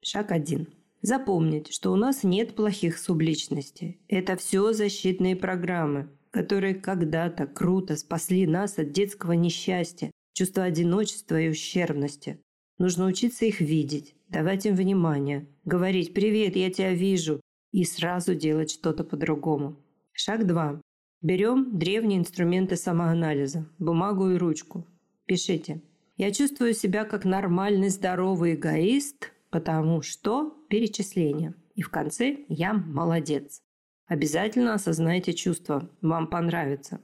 Шаг 0.00 0.32
1. 0.32 0.66
Запомнить, 1.02 1.72
что 1.72 1.92
у 1.92 1.96
нас 1.96 2.24
нет 2.24 2.54
плохих 2.54 2.98
субличностей. 2.98 4.00
Это 4.08 4.36
все 4.36 4.72
защитные 4.72 5.36
программы, 5.36 6.08
которые 6.30 6.74
когда-то 6.74 7.46
круто 7.46 7.96
спасли 7.96 8.46
нас 8.46 8.78
от 8.78 8.92
детского 8.92 9.32
несчастья, 9.32 10.10
чувства 10.32 10.64
одиночества 10.64 11.40
и 11.40 11.50
ущербности. 11.50 12.40
Нужно 12.78 13.06
учиться 13.06 13.44
их 13.44 13.60
видеть, 13.60 14.14
давать 14.28 14.64
им 14.64 14.74
внимание, 14.74 15.46
говорить 15.66 16.14
«Привет, 16.14 16.56
я 16.56 16.70
тебя 16.70 16.94
вижу» 16.94 17.40
и 17.72 17.84
сразу 17.84 18.34
делать 18.34 18.70
что-то 18.70 19.04
по-другому. 19.04 19.76
Шаг 20.22 20.46
2. 20.46 20.82
Берем 21.22 21.78
древние 21.78 22.18
инструменты 22.18 22.76
самоанализа, 22.76 23.66
бумагу 23.78 24.28
и 24.28 24.36
ручку. 24.36 24.86
Пишите. 25.24 25.80
Я 26.18 26.30
чувствую 26.30 26.74
себя 26.74 27.06
как 27.06 27.24
нормальный 27.24 27.88
здоровый 27.88 28.54
эгоист, 28.54 29.32
потому 29.48 30.02
что 30.02 30.62
перечисление. 30.68 31.54
И 31.74 31.80
в 31.80 31.88
конце 31.88 32.44
я 32.48 32.74
молодец. 32.74 33.62
Обязательно 34.08 34.74
осознайте 34.74 35.32
чувство. 35.32 35.88
Вам 36.02 36.26
понравится. 36.26 37.00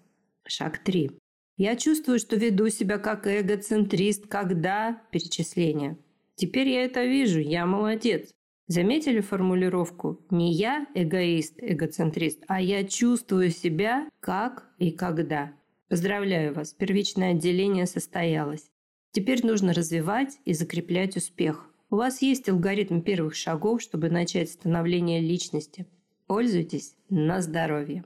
Шаг 0.46 0.85
3. 0.85 1.12
Я 1.56 1.76
чувствую, 1.76 2.18
что 2.18 2.37
веду 2.37 2.68
себя 2.68 2.99
как 2.99 3.26
эгоцентрист, 3.26 4.26
когда 4.26 5.00
перечисление. 5.11 5.96
Теперь 6.35 6.68
я 6.68 6.85
это 6.85 7.02
вижу, 7.02 7.40
я 7.40 7.64
молодец. 7.64 8.36
Заметили 8.68 9.20
формулировку? 9.20 10.20
Не 10.30 10.52
я 10.52 10.87
эгоист, 10.94 11.54
эгоцентрист, 11.58 12.42
а 12.49 12.61
я 12.61 12.82
чувствую 12.82 13.50
себя 13.50 14.08
как 14.18 14.68
и 14.78 14.90
когда. 14.90 15.52
Поздравляю 15.88 16.52
вас, 16.52 16.73
первичное 16.73 17.30
отделение 17.30 17.87
состоялось. 17.87 18.70
Теперь 19.12 19.46
нужно 19.46 19.73
развивать 19.73 20.38
и 20.44 20.52
закреплять 20.52 21.16
успех. 21.16 21.70
У 21.90 21.96
вас 21.96 22.23
есть 22.23 22.49
алгоритм 22.49 23.02
первых 23.02 23.37
шагов, 23.37 23.80
чтобы 23.80 24.11
начать 24.11 24.50
становление 24.50 25.20
личности. 25.20 25.87
Пользуйтесь 26.26 26.96
на 27.08 27.40
здоровье. 27.40 28.04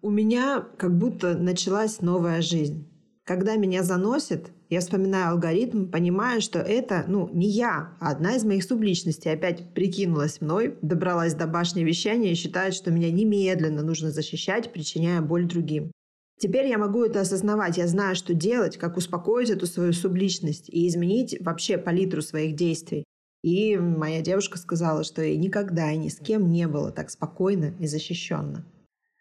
У 0.00 0.10
меня 0.10 0.66
как 0.76 0.98
будто 0.98 1.38
началась 1.38 2.00
новая 2.00 2.42
жизнь. 2.42 2.88
Когда 3.22 3.54
меня 3.54 3.84
заносит, 3.84 4.50
я 4.72 4.80
вспоминаю 4.80 5.32
алгоритм, 5.32 5.90
понимаю, 5.90 6.40
что 6.40 6.58
это, 6.58 7.04
ну, 7.06 7.28
не 7.30 7.46
я, 7.46 7.94
а 8.00 8.10
одна 8.10 8.36
из 8.36 8.44
моих 8.44 8.64
субличностей 8.64 9.30
опять 9.30 9.74
прикинулась 9.74 10.40
мной, 10.40 10.78
добралась 10.80 11.34
до 11.34 11.46
башни 11.46 11.84
вещания 11.84 12.32
и 12.32 12.34
считает, 12.34 12.72
что 12.72 12.90
меня 12.90 13.10
немедленно 13.10 13.82
нужно 13.82 14.10
защищать, 14.10 14.72
причиняя 14.72 15.20
боль 15.20 15.44
другим. 15.46 15.92
Теперь 16.40 16.68
я 16.68 16.78
могу 16.78 17.04
это 17.04 17.20
осознавать, 17.20 17.76
я 17.76 17.86
знаю, 17.86 18.16
что 18.16 18.32
делать, 18.32 18.78
как 18.78 18.96
успокоить 18.96 19.50
эту 19.50 19.66
свою 19.66 19.92
субличность 19.92 20.70
и 20.70 20.88
изменить 20.88 21.36
вообще 21.40 21.76
палитру 21.76 22.22
своих 22.22 22.56
действий. 22.56 23.04
И 23.42 23.76
моя 23.76 24.22
девушка 24.22 24.56
сказала, 24.56 25.04
что 25.04 25.20
ей 25.20 25.36
никогда 25.36 25.92
и 25.92 25.98
ни 25.98 26.08
с 26.08 26.16
кем 26.16 26.50
не 26.50 26.66
было 26.66 26.90
так 26.92 27.10
спокойно 27.10 27.74
и 27.78 27.86
защищенно. 27.86 28.64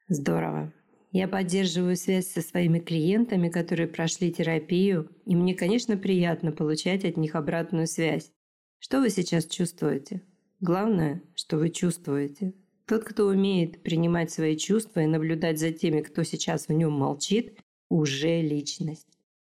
Здорово. 0.07 0.71
Я 1.11 1.27
поддерживаю 1.27 1.97
связь 1.97 2.27
со 2.27 2.41
своими 2.41 2.79
клиентами, 2.79 3.49
которые 3.49 3.87
прошли 3.87 4.31
терапию, 4.31 5.09
и 5.25 5.35
мне, 5.35 5.53
конечно, 5.53 5.97
приятно 5.97 6.53
получать 6.53 7.03
от 7.03 7.17
них 7.17 7.35
обратную 7.35 7.87
связь. 7.87 8.31
Что 8.79 9.01
вы 9.01 9.09
сейчас 9.09 9.45
чувствуете? 9.45 10.21
Главное, 10.61 11.21
что 11.35 11.57
вы 11.57 11.69
чувствуете. 11.69 12.53
Тот, 12.85 13.03
кто 13.03 13.25
умеет 13.27 13.83
принимать 13.83 14.31
свои 14.31 14.55
чувства 14.55 15.01
и 15.01 15.05
наблюдать 15.05 15.59
за 15.59 15.71
теми, 15.71 16.01
кто 16.01 16.23
сейчас 16.23 16.67
в 16.67 16.73
нем 16.73 16.93
молчит, 16.93 17.59
уже 17.89 18.41
личность. 18.41 19.07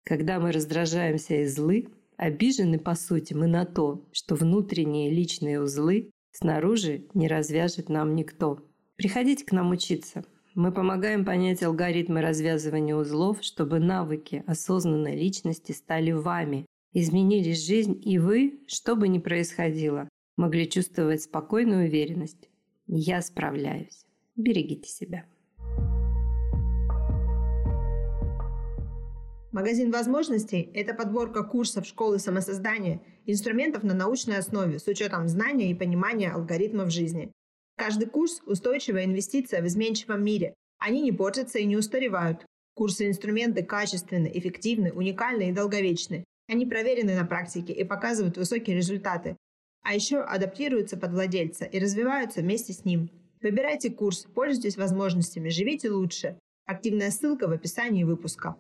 Когда 0.04 0.40
мы 0.40 0.52
раздражаемся 0.52 1.36
и 1.36 1.46
злы, 1.46 1.88
обижены 2.18 2.80
по 2.80 2.96
сути 2.96 3.34
мы 3.34 3.48
на 3.48 3.66
то, 3.66 4.06
что 4.12 4.36
внутренние 4.36 5.10
личные 5.10 5.62
узлы 5.62 6.12
снаружи 6.32 7.08
не 7.14 7.30
развяжет 7.30 7.88
нам 7.88 8.14
никто. 8.14 8.60
Приходите 8.98 9.46
к 9.46 9.54
нам 9.54 9.72
учиться. 9.72 10.26
Мы 10.56 10.72
помогаем 10.72 11.26
понять 11.26 11.62
алгоритмы 11.64 12.22
развязывания 12.22 12.96
узлов, 12.96 13.40
чтобы 13.42 13.80
навыки 13.80 14.42
осознанной 14.48 15.14
личности 15.14 15.74
стали 15.74 16.12
вами, 16.12 16.66
изменились 16.94 17.68
жизнь, 17.68 18.02
и 18.02 18.18
вы, 18.20 18.62
что 18.66 18.96
бы 18.96 19.10
ни 19.10 19.20
происходило, 19.20 20.08
могли 20.38 20.70
чувствовать 20.70 21.24
спокойную 21.24 21.88
уверенность 21.88 22.50
я 22.88 23.22
справляюсь. 23.22 24.06
Берегите 24.38 24.88
себя. 24.88 25.26
Магазин 29.52 29.92
возможностей– 29.92 30.70
это 30.74 30.94
подборка 30.94 31.44
курсов 31.44 31.86
школы 31.86 32.18
самосоздания, 32.18 33.02
инструментов 33.26 33.84
на 33.84 33.94
научной 33.94 34.38
основе 34.38 34.80
с 34.80 34.88
учетом 34.88 35.28
знания 35.28 35.72
и 35.72 35.76
понимания 35.76 36.32
алгоритмов 36.32 36.92
жизни. 36.92 37.32
Каждый 37.78 38.08
курс– 38.08 38.42
устойчивая 38.46 39.06
инвестиция 39.06 39.62
в 39.62 39.68
изменчивом 39.68 40.24
мире. 40.24 40.54
Они 40.80 41.02
не 41.02 41.12
портятся 41.12 41.60
и 41.60 41.66
не 41.66 41.78
устаревают. 41.78 42.46
Курсы 42.74 43.06
и 43.06 43.08
инструменты 43.08 43.64
качественны, 43.64 44.32
эффективны, 44.34 44.92
уникальны 44.92 45.50
и 45.50 45.54
долговечны. 45.54 46.24
Они 46.48 46.66
проверены 46.66 47.16
на 47.16 47.26
практике 47.26 47.74
и 47.74 47.84
показывают 47.84 48.38
высокие 48.38 48.76
результаты 48.76 49.38
а 49.86 49.94
еще 49.94 50.22
адаптируются 50.22 50.98
под 50.98 51.12
владельца 51.12 51.66
и 51.66 51.80
развиваются 51.80 52.42
вместе 52.42 52.74
с 52.74 52.86
ним. 52.86 53.12
Выбирайте 53.42 53.92
курс, 53.92 54.26
пользуйтесь 54.34 54.78
возможностями, 54.78 55.50
живите 55.50 55.92
лучше. 55.92 56.40
Активная 56.66 57.12
ссылка 57.12 57.48
в 57.48 57.52
описании 57.52 58.04
выпуска. 58.04 58.58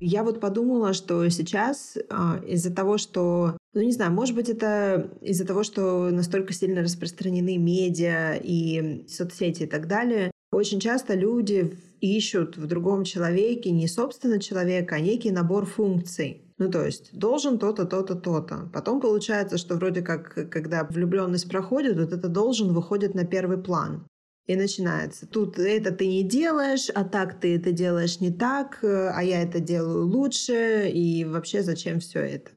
Я 0.00 0.24
вот 0.24 0.40
подумала, 0.40 0.94
что 0.94 1.28
сейчас 1.28 1.98
а, 2.08 2.40
из-за 2.46 2.74
того, 2.74 2.96
что, 2.96 3.58
ну 3.74 3.82
не 3.82 3.92
знаю, 3.92 4.12
может 4.12 4.34
быть 4.34 4.48
это 4.48 5.10
из-за 5.20 5.46
того, 5.46 5.62
что 5.62 6.08
настолько 6.10 6.54
сильно 6.54 6.80
распространены 6.80 7.58
медиа 7.58 8.34
и 8.42 9.06
соцсети 9.08 9.64
и 9.64 9.66
так 9.66 9.86
далее, 9.86 10.30
очень 10.52 10.80
часто 10.80 11.14
люди 11.14 11.76
ищут 12.00 12.56
в 12.56 12.66
другом 12.66 13.04
человеке 13.04 13.70
не 13.70 13.86
собственно 13.86 14.40
человека, 14.40 14.96
а 14.96 15.00
некий 15.00 15.30
набор 15.30 15.66
функций. 15.66 16.42
Ну, 16.56 16.70
то 16.70 16.84
есть, 16.84 17.10
должен 17.12 17.58
то-то, 17.58 17.84
то-то, 17.84 18.14
то-то. 18.14 18.68
Потом 18.72 19.00
получается, 19.00 19.56
что 19.56 19.76
вроде 19.76 20.02
как, 20.02 20.50
когда 20.50 20.84
влюбленность 20.84 21.48
проходит, 21.48 21.98
вот 21.98 22.12
это 22.12 22.28
должен 22.28 22.72
выходит 22.74 23.14
на 23.14 23.24
первый 23.24 23.58
план. 23.58 24.06
И 24.46 24.56
начинается. 24.56 25.26
Тут 25.26 25.58
это 25.58 25.92
ты 25.92 26.06
не 26.06 26.22
делаешь, 26.22 26.88
а 26.94 27.04
так 27.04 27.40
ты 27.40 27.56
это 27.56 27.72
делаешь 27.72 28.20
не 28.20 28.32
так, 28.32 28.78
а 28.82 29.20
я 29.22 29.42
это 29.42 29.60
делаю 29.60 30.06
лучше, 30.06 30.90
и 30.92 31.24
вообще 31.24 31.62
зачем 31.62 32.00
все 32.00 32.20
это? 32.20 32.50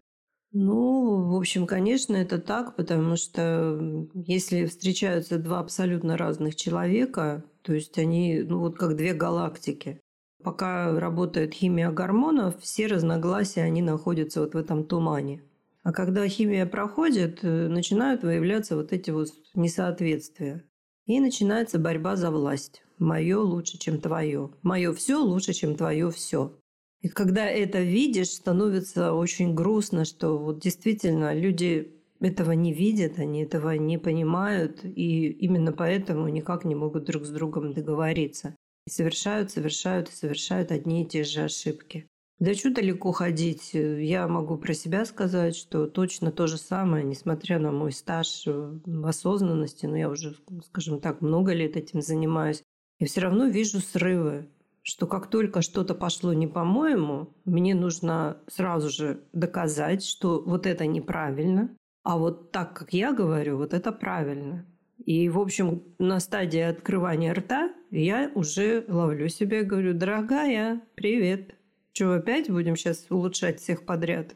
Ну, 0.55 1.31
в 1.31 1.35
общем, 1.35 1.65
конечно, 1.65 2.15
это 2.15 2.37
так, 2.37 2.75
потому 2.75 3.15
что 3.15 4.07
если 4.13 4.65
встречаются 4.65 5.39
два 5.39 5.59
абсолютно 5.59 6.15
разных 6.15 6.55
человека, 6.55 7.43
то 7.63 7.73
есть 7.73 7.97
они, 7.97 8.43
ну 8.43 8.59
вот 8.59 8.77
как 8.77 8.95
две 8.95 9.13
галактики. 9.13 9.99
Пока 10.43 10.99
работает 10.99 11.53
химия 11.53 11.89
гормонов, 11.89 12.61
все 12.61 12.85
разногласия, 12.85 13.61
они 13.61 13.81
находятся 13.81 14.41
вот 14.41 14.53
в 14.53 14.57
этом 14.57 14.83
тумане. 14.83 15.41
А 15.81 15.91
когда 15.91 16.27
химия 16.27 16.67
проходит, 16.67 17.39
э, 17.43 17.67
начинают 17.67 18.23
выявляться 18.23 18.75
вот 18.75 18.93
эти 18.93 19.09
вот 19.09 19.29
несоответствия. 19.55 20.63
И 21.05 21.19
начинается 21.19 21.79
борьба 21.79 22.15
за 22.15 22.31
власть. 22.31 22.81
Мое 22.97 23.39
лучше, 23.39 23.77
чем 23.77 23.99
твое. 23.99 24.51
Мое 24.61 24.93
все 24.93 25.21
лучше, 25.21 25.53
чем 25.53 25.75
твое 25.75 26.09
все. 26.11 26.57
И 27.01 27.09
когда 27.09 27.45
это 27.45 27.81
видишь, 27.81 28.29
становится 28.29 29.13
очень 29.13 29.53
грустно, 29.53 30.05
что 30.05 30.37
вот 30.37 30.59
действительно 30.59 31.33
люди 31.33 31.93
этого 32.21 32.53
не 32.53 32.71
видят, 32.71 33.19
они 33.19 33.43
этого 33.43 33.71
не 33.71 33.97
понимают, 33.97 34.85
и 34.85 35.27
именно 35.27 35.73
поэтому 35.73 36.29
никак 36.29 36.63
не 36.63 36.75
могут 36.75 37.03
друг 37.03 37.25
с 37.25 37.29
другом 37.29 37.73
договориться. 37.73 38.55
И 38.87 38.89
совершают, 38.89 39.51
совершают 39.51 40.09
и 40.09 40.13
совершают 40.13 40.71
одни 40.71 41.03
и 41.03 41.05
те 41.05 41.25
же 41.25 41.41
ошибки. 41.41 42.07
Да 42.39 42.53
что 42.53 42.73
далеко 42.73 43.11
ходить? 43.11 43.71
Я 43.73 44.27
могу 44.27 44.57
про 44.57 44.73
себя 44.73 45.05
сказать, 45.05 45.55
что 45.55 45.87
точно 45.87 46.31
то 46.31 46.47
же 46.47 46.57
самое, 46.57 47.03
несмотря 47.03 47.59
на 47.59 47.71
мой 47.71 47.91
стаж 47.91 48.45
в 48.45 49.07
осознанности, 49.07 49.85
но 49.85 49.97
я 49.97 50.09
уже, 50.09 50.35
скажем 50.65 50.99
так, 50.99 51.21
много 51.21 51.53
лет 51.53 51.77
этим 51.77 52.01
занимаюсь, 52.01 52.63
я 52.99 53.07
все 53.07 53.21
равно 53.21 53.45
вижу 53.45 53.79
срывы, 53.79 54.49
что 54.81 55.07
как 55.07 55.29
только 55.29 55.61
что-то 55.61 55.95
пошло 55.95 56.33
не 56.33 56.47
по-моему, 56.47 57.33
мне 57.45 57.75
нужно 57.75 58.37
сразу 58.47 58.89
же 58.89 59.23
доказать, 59.31 60.03
что 60.03 60.41
вот 60.45 60.65
это 60.65 60.85
неправильно, 60.85 61.75
а 62.03 62.17
вот 62.17 62.51
так, 62.51 62.73
как 62.73 62.93
я 62.93 63.13
говорю, 63.13 63.57
вот 63.57 63.73
это 63.73 63.91
правильно. 63.91 64.65
И, 65.05 65.29
в 65.29 65.39
общем, 65.39 65.83
на 65.99 66.19
стадии 66.19 66.59
открывания 66.59 67.33
рта 67.33 67.73
я 67.91 68.31
уже 68.35 68.85
ловлю 68.87 69.27
себя 69.29 69.61
и 69.61 69.65
говорю, 69.65 69.93
дорогая, 69.93 70.81
привет. 70.95 71.55
Что, 71.93 72.15
опять 72.15 72.49
будем 72.49 72.75
сейчас 72.75 73.05
улучшать 73.09 73.59
всех 73.59 73.85
подряд? 73.85 74.33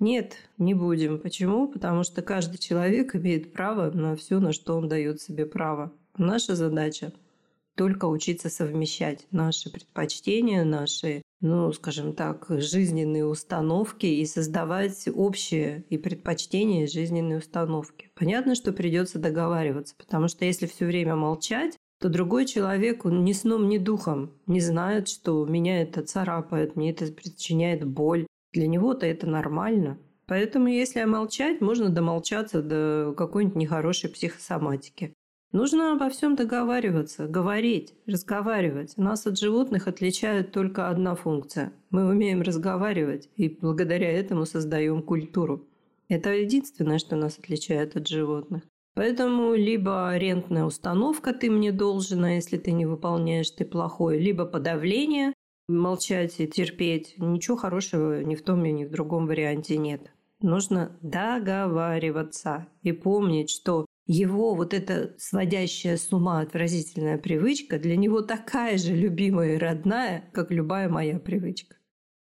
Нет, 0.00 0.36
не 0.58 0.74
будем. 0.74 1.20
Почему? 1.20 1.68
Потому 1.68 2.02
что 2.02 2.20
каждый 2.20 2.58
человек 2.58 3.14
имеет 3.14 3.52
право 3.52 3.92
на 3.92 4.16
все, 4.16 4.40
на 4.40 4.52
что 4.52 4.76
он 4.76 4.88
дает 4.88 5.20
себе 5.20 5.46
право. 5.46 5.92
Наша 6.18 6.56
задача 6.56 7.12
только 7.76 8.06
учиться 8.06 8.50
совмещать 8.50 9.26
наши 9.30 9.70
предпочтения, 9.70 10.64
наши 10.64 11.22
ну, 11.40 11.72
скажем 11.72 12.14
так, 12.14 12.46
жизненные 12.48 13.26
установки 13.26 14.06
и 14.06 14.24
создавать 14.24 15.06
общие 15.14 15.84
и 15.90 15.98
предпочтения 15.98 16.86
жизненные 16.86 17.38
установки. 17.38 18.10
Понятно, 18.14 18.54
что 18.54 18.72
придется 18.72 19.18
договариваться, 19.18 19.94
потому 19.96 20.28
что 20.28 20.44
если 20.44 20.66
все 20.66 20.86
время 20.86 21.14
молчать, 21.14 21.76
то 21.98 22.08
другой 22.08 22.46
человек, 22.46 23.04
он 23.04 23.24
ни 23.24 23.32
сном, 23.32 23.68
ни 23.68 23.78
духом 23.78 24.32
не 24.46 24.60
знает, 24.60 25.08
что 25.08 25.44
меня 25.46 25.82
это 25.82 26.02
царапает, 26.02 26.76
мне 26.76 26.90
это 26.90 27.06
причиняет 27.12 27.86
боль. 27.86 28.26
Для 28.52 28.66
него-то 28.66 29.06
это 29.06 29.26
нормально. 29.26 29.98
Поэтому, 30.26 30.68
если 30.68 31.04
молчать, 31.04 31.60
можно 31.60 31.88
домолчаться 31.88 32.62
до 32.62 33.14
какой-нибудь 33.16 33.56
нехорошей 33.56 34.10
психосоматики. 34.10 35.14
Нужно 35.52 35.92
обо 35.92 36.10
всем 36.10 36.34
договариваться, 36.34 37.28
говорить, 37.28 37.94
разговаривать. 38.06 38.96
Нас 38.96 39.26
от 39.26 39.38
животных 39.38 39.86
отличает 39.86 40.52
только 40.52 40.88
одна 40.90 41.14
функция. 41.14 41.72
Мы 41.90 42.06
умеем 42.06 42.42
разговаривать, 42.42 43.30
и 43.36 43.48
благодаря 43.48 44.10
этому 44.10 44.44
создаем 44.44 45.02
культуру. 45.02 45.64
Это 46.08 46.30
единственное, 46.34 46.98
что 46.98 47.16
нас 47.16 47.38
отличает 47.38 47.96
от 47.96 48.06
животных. 48.08 48.64
Поэтому 48.96 49.52
либо 49.54 50.16
рентная 50.16 50.64
установка 50.64 51.34
«ты 51.34 51.50
мне 51.50 51.70
должен, 51.70 52.24
а 52.24 52.32
если 52.32 52.56
ты 52.56 52.72
не 52.72 52.86
выполняешь, 52.86 53.50
ты 53.50 53.66
плохой», 53.66 54.18
либо 54.18 54.46
подавление, 54.46 55.34
молчать 55.68 56.40
и 56.40 56.46
терпеть. 56.48 57.14
Ничего 57.18 57.58
хорошего 57.58 58.22
ни 58.22 58.34
в 58.34 58.42
том, 58.42 58.62
ни 58.62 58.86
в 58.86 58.90
другом 58.90 59.26
варианте 59.26 59.76
нет. 59.76 60.10
Нужно 60.40 60.96
договариваться 61.02 62.68
и 62.82 62.92
помнить, 62.92 63.50
что 63.50 63.84
его 64.06 64.54
вот 64.54 64.72
эта 64.72 65.14
сводящая 65.18 65.98
с 65.98 66.10
ума 66.10 66.40
отвратительная 66.40 67.18
привычка 67.18 67.78
для 67.78 67.96
него 67.96 68.22
такая 68.22 68.78
же 68.78 68.94
любимая 68.94 69.56
и 69.56 69.58
родная, 69.58 70.24
как 70.32 70.50
любая 70.50 70.88
моя 70.88 71.18
привычка. 71.18 71.76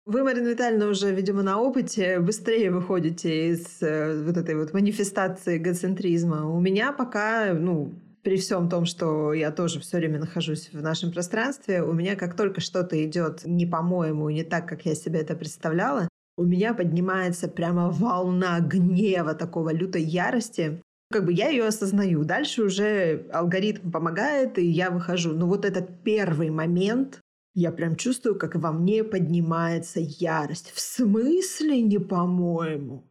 Вы, 0.05 0.23
Марина 0.23 0.47
Витальевна, 0.47 0.87
уже, 0.87 1.13
видимо, 1.13 1.43
на 1.43 1.61
опыте 1.61 2.19
быстрее 2.19 2.71
выходите 2.71 3.49
из 3.49 3.81
э, 3.81 4.23
вот 4.23 4.35
этой 4.35 4.55
вот 4.55 4.73
манифестации 4.73 5.57
эгоцентризма. 5.57 6.49
У 6.49 6.59
меня 6.59 6.91
пока, 6.91 7.53
ну, 7.53 7.93
при 8.23 8.37
всем 8.37 8.67
том, 8.67 8.85
что 8.85 9.31
я 9.33 9.51
тоже 9.51 9.79
все 9.79 9.97
время 9.97 10.19
нахожусь 10.19 10.69
в 10.73 10.81
нашем 10.81 11.11
пространстве, 11.11 11.83
у 11.83 11.93
меня 11.93 12.15
как 12.15 12.35
только 12.35 12.61
что-то 12.61 13.03
идет 13.03 13.45
не 13.45 13.67
по-моему, 13.67 14.29
не 14.29 14.43
так, 14.43 14.67
как 14.67 14.85
я 14.85 14.95
себе 14.95 15.19
это 15.19 15.35
представляла, 15.35 16.07
у 16.35 16.45
меня 16.45 16.73
поднимается 16.73 17.47
прямо 17.47 17.89
волна 17.89 18.59
гнева, 18.59 19.35
такого 19.35 19.71
лютой 19.71 20.03
ярости 20.03 20.81
как 21.11 21.25
бы 21.25 21.33
я 21.33 21.49
ее 21.49 21.67
осознаю. 21.67 22.23
Дальше 22.23 22.63
уже 22.63 23.25
алгоритм 23.31 23.91
помогает, 23.91 24.57
и 24.57 24.65
я 24.65 24.89
выхожу. 24.89 25.33
Но 25.33 25.45
вот 25.45 25.65
этот 25.65 26.03
первый 26.03 26.49
момент, 26.49 27.19
я 27.53 27.71
прям 27.71 27.95
чувствую, 27.95 28.37
как 28.37 28.55
во 28.55 28.71
мне 28.71 29.03
поднимается 29.03 29.99
ярость. 29.99 30.71
В 30.71 30.79
смысле 30.79 31.81
не 31.81 31.99
по-моему? 31.99 33.07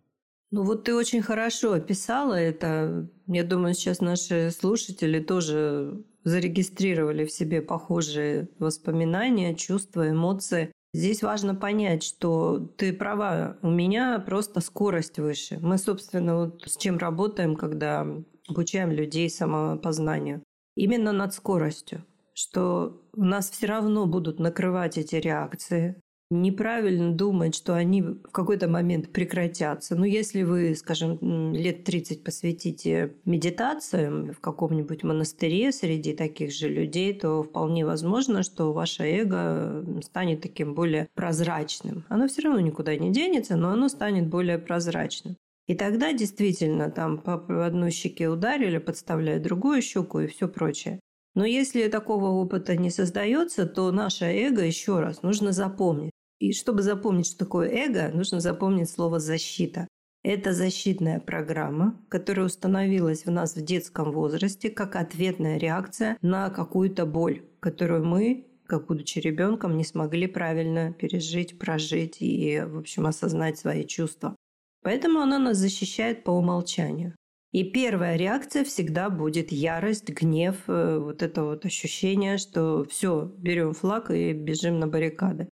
Ну 0.51 0.65
вот 0.65 0.85
ты 0.85 0.95
очень 0.95 1.23
хорошо 1.23 1.75
описала 1.75 2.35
это. 2.35 3.09
Я 3.27 3.45
думаю, 3.45 3.75
сейчас 3.75 4.01
наши 4.01 4.51
слушатели 4.51 5.21
тоже 5.21 6.05
зарегистрировали 6.25 7.25
в 7.25 7.31
себе 7.31 7.63
похожие 7.63 8.49
воспоминания, 8.59 9.55
чувства, 9.55 10.11
эмоции. 10.11 10.73
Здесь 10.93 11.23
важно 11.23 11.55
понять, 11.55 12.03
что 12.03 12.59
ты 12.59 12.93
права, 12.93 13.59
у 13.63 13.71
меня 13.71 14.19
просто 14.19 14.61
скорость 14.61 15.21
выше. 15.21 15.59
Мы, 15.61 15.79
собственно, 15.79 16.37
вот 16.37 16.65
с 16.67 16.77
чем 16.77 16.99
работаем, 16.99 17.55
когда 17.55 18.05
обучаем 18.49 18.91
людей 18.91 19.31
самопознанию. 19.31 20.43
Именно 20.75 21.13
над 21.13 21.33
скоростью, 21.33 22.05
что 22.41 23.03
у 23.13 23.25
нас 23.25 23.51
все 23.51 23.67
равно 23.67 24.07
будут 24.07 24.41
накрывать 24.41 24.97
эти 24.97 25.17
реакции, 25.17 26.01
неправильно 26.31 27.13
думать, 27.13 27.55
что 27.55 27.75
они 27.75 28.03
в 28.03 28.31
какой-то 28.31 28.69
момент 28.69 29.13
прекратятся. 29.13 29.97
Но 29.97 30.07
если 30.07 30.43
вы, 30.43 30.75
скажем, 30.75 31.53
лет 31.53 31.85
30 31.85 32.23
посвятите 32.23 33.15
медитациям 33.25 34.33
в 34.33 34.41
каком-нибудь 34.41 35.03
монастыре 35.03 35.73
среди 35.73 36.15
таких 36.15 36.53
же 36.53 36.69
людей, 36.69 37.13
то 37.13 37.43
вполне 37.43 37.85
возможно, 37.85 38.43
что 38.43 38.73
ваше 38.73 39.03
эго 39.03 39.85
станет 40.03 40.41
таким 40.41 40.75
более 40.75 41.09
прозрачным. 41.15 42.05
Оно 42.09 42.29
все 42.29 42.43
равно 42.43 42.61
никуда 42.61 42.97
не 42.97 43.11
денется, 43.11 43.57
но 43.57 43.71
оно 43.71 43.89
станет 43.89 44.29
более 44.29 44.59
прозрачным. 44.59 45.37
И 45.67 45.75
тогда 45.75 46.13
действительно 46.13 46.91
там 46.91 47.19
по 47.19 47.35
одной 47.67 47.91
щеке 47.91 48.29
ударили, 48.29 48.79
подставляя 48.79 49.41
другую 49.41 49.83
щеку 49.83 50.21
и 50.21 50.27
все 50.27 50.49
прочее. 50.49 51.01
Но 51.35 51.45
если 51.45 51.89
такого 51.89 52.29
опыта 52.29 52.77
не 52.77 52.91
создается, 52.91 53.67
то 53.67 53.91
наше 53.93 54.25
эго, 54.25 54.65
еще 54.65 55.01
раз, 55.01 55.23
нужно 55.23 55.53
запомнить, 55.53 56.11
и 56.41 56.53
чтобы 56.53 56.83
запомнить, 56.83 57.27
что 57.27 57.39
такое 57.39 57.69
эго, 57.69 58.11
нужно 58.15 58.41
запомнить 58.41 58.91
слово 58.91 59.21
«защита». 59.21 59.87
Это 60.23 60.53
защитная 60.53 61.19
программа, 61.19 61.99
которая 62.09 62.47
установилась 62.47 63.25
в 63.25 63.31
нас 63.31 63.57
в 63.57 63.63
детском 63.63 64.13
возрасте 64.13 64.69
как 64.69 64.97
ответная 64.97 65.59
реакция 65.59 66.19
на 66.21 66.51
какую-то 66.51 67.07
боль, 67.07 67.43
которую 67.61 68.05
мы, 68.05 68.47
как 68.67 68.87
будучи 68.87 69.19
ребенком, 69.19 69.77
не 69.77 69.85
смогли 69.85 70.27
правильно 70.27 70.93
пережить, 70.93 71.59
прожить 71.59 72.19
и, 72.21 72.61
в 72.61 72.79
общем, 72.79 73.07
осознать 73.07 73.59
свои 73.59 73.87
чувства. 73.87 74.37
Поэтому 74.83 75.21
она 75.21 75.39
нас 75.39 75.57
защищает 75.57 76.25
по 76.25 76.31
умолчанию. 76.31 77.15
И 77.53 77.65
первая 77.65 78.17
реакция 78.17 78.65
всегда 78.65 79.11
будет 79.11 79.51
ярость, 79.51 80.09
гнев, 80.09 80.57
э, 80.69 80.99
вот 80.99 81.23
это 81.23 81.43
вот 81.43 81.67
ощущение, 81.67 82.39
что 82.39 82.85
все, 82.85 83.33
берем 83.39 83.75
флаг 83.75 84.11
и 84.11 84.33
бежим 84.33 84.79
на 84.79 84.87
баррикады. 84.87 85.49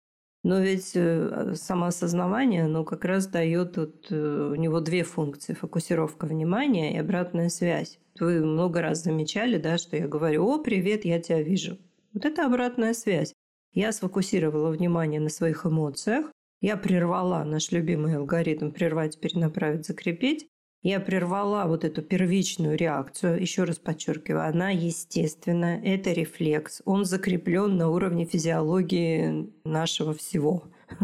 Но 0.45 0.61
ведь 0.61 0.93
э, 0.95 1.55
самоосознавание, 1.57 2.67
оно 2.67 2.85
как 2.85 3.05
раз 3.05 3.27
дает 3.27 3.79
вот, 3.79 4.07
э, 4.11 4.51
у 4.53 4.55
него 4.55 4.81
две 4.81 5.05
функции. 5.05 5.55
Фокусировка 5.55 6.27
внимания 6.27 6.95
и 6.95 6.99
обратная 6.99 7.49
связь. 7.49 7.99
Вы 8.21 8.45
много 8.45 8.83
раз 8.83 9.03
замечали, 9.03 9.57
да, 9.57 9.79
что 9.79 9.97
я 9.97 10.07
говорю, 10.07 10.47
о, 10.47 10.63
привет, 10.63 11.05
я 11.05 11.21
тебя 11.21 11.43
вижу. 11.43 11.79
Вот 12.13 12.27
это 12.27 12.47
обратная 12.47 12.95
связь. 12.95 13.33
Я 13.73 13.91
сфокусировала 13.93 14.71
внимание 14.71 15.21
на 15.21 15.31
своих 15.31 15.67
эмоциях, 15.67 16.27
я 16.61 16.77
прервала 16.77 17.45
наш 17.45 17.73
любимый 17.73 18.17
алгоритм 18.17 18.71
«прервать, 18.71 19.21
перенаправить, 19.21 19.87
закрепить», 19.87 20.47
я 20.89 21.01
прервала 21.01 21.67
вот 21.67 21.85
эту 21.85 22.01
первичную 22.01 22.77
реакцию, 22.77 23.41
еще 23.41 23.65
раз 23.65 23.79
подчеркиваю, 23.79 24.49
она 24.49 24.71
естественная, 24.71 25.83
это 25.83 26.13
рефлекс, 26.13 26.81
он 26.85 27.05
закреплен 27.05 27.77
на 27.77 27.91
уровне 27.91 28.25
физиологии 28.25 29.51
нашего 29.65 30.15
всего. 30.15 30.65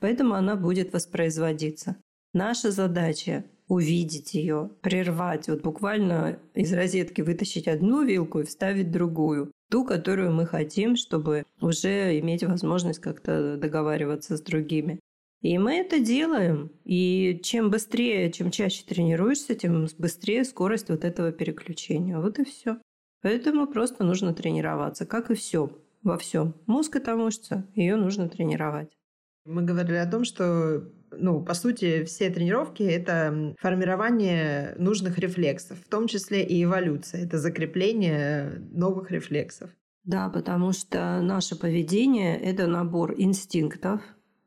Поэтому 0.00 0.34
она 0.34 0.56
будет 0.56 0.92
воспроизводиться. 0.92 1.96
Наша 2.34 2.70
задача 2.70 3.44
увидеть 3.66 4.34
ее, 4.34 4.70
прервать, 4.82 5.48
вот 5.48 5.62
буквально 5.62 6.38
из 6.54 6.72
розетки 6.74 7.22
вытащить 7.22 7.66
одну 7.66 8.04
вилку 8.04 8.40
и 8.40 8.44
вставить 8.44 8.90
другую. 8.90 9.50
Ту, 9.70 9.86
которую 9.86 10.32
мы 10.32 10.44
хотим, 10.44 10.96
чтобы 10.96 11.46
уже 11.60 12.18
иметь 12.20 12.44
возможность 12.44 13.00
как-то 13.00 13.56
договариваться 13.56 14.36
с 14.36 14.42
другими. 14.42 15.00
И 15.44 15.58
мы 15.58 15.74
это 15.74 16.00
делаем. 16.00 16.70
И 16.86 17.38
чем 17.42 17.70
быстрее, 17.70 18.32
чем 18.32 18.50
чаще 18.50 18.82
тренируешься, 18.82 19.54
тем 19.54 19.86
быстрее 19.98 20.42
скорость 20.42 20.88
вот 20.88 21.04
этого 21.04 21.32
переключения. 21.32 22.18
Вот 22.18 22.38
и 22.38 22.44
все. 22.44 22.78
Поэтому 23.20 23.66
просто 23.66 24.04
нужно 24.04 24.32
тренироваться, 24.32 25.04
как 25.04 25.30
и 25.30 25.34
все 25.34 25.70
во 26.02 26.16
всем. 26.16 26.54
Мозг 26.64 26.96
это 26.96 27.14
мышца, 27.14 27.66
ее 27.74 27.96
нужно 27.96 28.30
тренировать. 28.30 28.96
Мы 29.44 29.60
говорили 29.60 29.96
о 29.96 30.10
том, 30.10 30.24
что 30.24 30.90
ну, 31.10 31.44
по 31.44 31.52
сути, 31.52 32.04
все 32.04 32.30
тренировки— 32.30 32.82
это 32.84 33.54
формирование 33.60 34.74
нужных 34.78 35.18
рефлексов, 35.18 35.78
в 35.78 35.90
том 35.90 36.06
числе 36.06 36.42
и 36.42 36.64
эволюция. 36.64 37.26
Это 37.26 37.38
закрепление 37.38 38.62
новых 38.72 39.10
рефлексов. 39.10 39.68
Да, 40.04 40.30
потому 40.30 40.72
что 40.72 41.20
наше 41.20 41.54
поведение— 41.54 42.40
это 42.42 42.66
набор 42.66 43.14
инстинктов, 43.16 44.00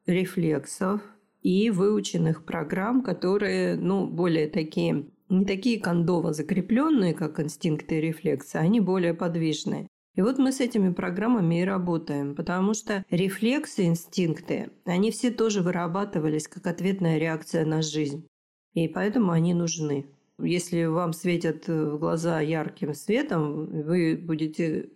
рефлексов 0.07 1.01
и 1.43 1.69
выученных 1.69 2.45
программ, 2.45 3.03
которые, 3.03 3.75
ну, 3.75 4.07
более 4.07 4.47
такие, 4.47 5.05
не 5.29 5.45
такие 5.45 5.79
кондово 5.79 6.33
закрепленные, 6.33 7.13
как 7.13 7.39
инстинкты 7.39 7.97
и 7.97 8.01
рефлексы, 8.01 8.55
они 8.55 8.79
более 8.79 9.13
подвижные. 9.13 9.87
И 10.15 10.21
вот 10.21 10.39
мы 10.39 10.51
с 10.51 10.61
этими 10.61 10.91
программами 10.91 11.61
и 11.61 11.65
работаем, 11.65 12.33
потому 12.33 12.73
что 12.73 13.05
рефлексы, 13.11 13.85
инстинкты, 13.85 14.71
они 14.83 15.11
все 15.11 15.29
тоже 15.29 15.61
вырабатывались 15.61 16.47
как 16.47 16.65
ответная 16.65 17.19
реакция 17.19 17.65
на 17.65 17.83
жизнь. 17.83 18.25
И 18.73 18.87
поэтому 18.87 19.31
они 19.31 19.53
нужны. 19.53 20.07
Если 20.39 20.85
вам 20.85 21.13
светят 21.13 21.67
в 21.67 21.97
глаза 21.97 22.41
ярким 22.41 22.93
светом, 22.95 23.65
вы 23.65 24.15
будете 24.15 24.89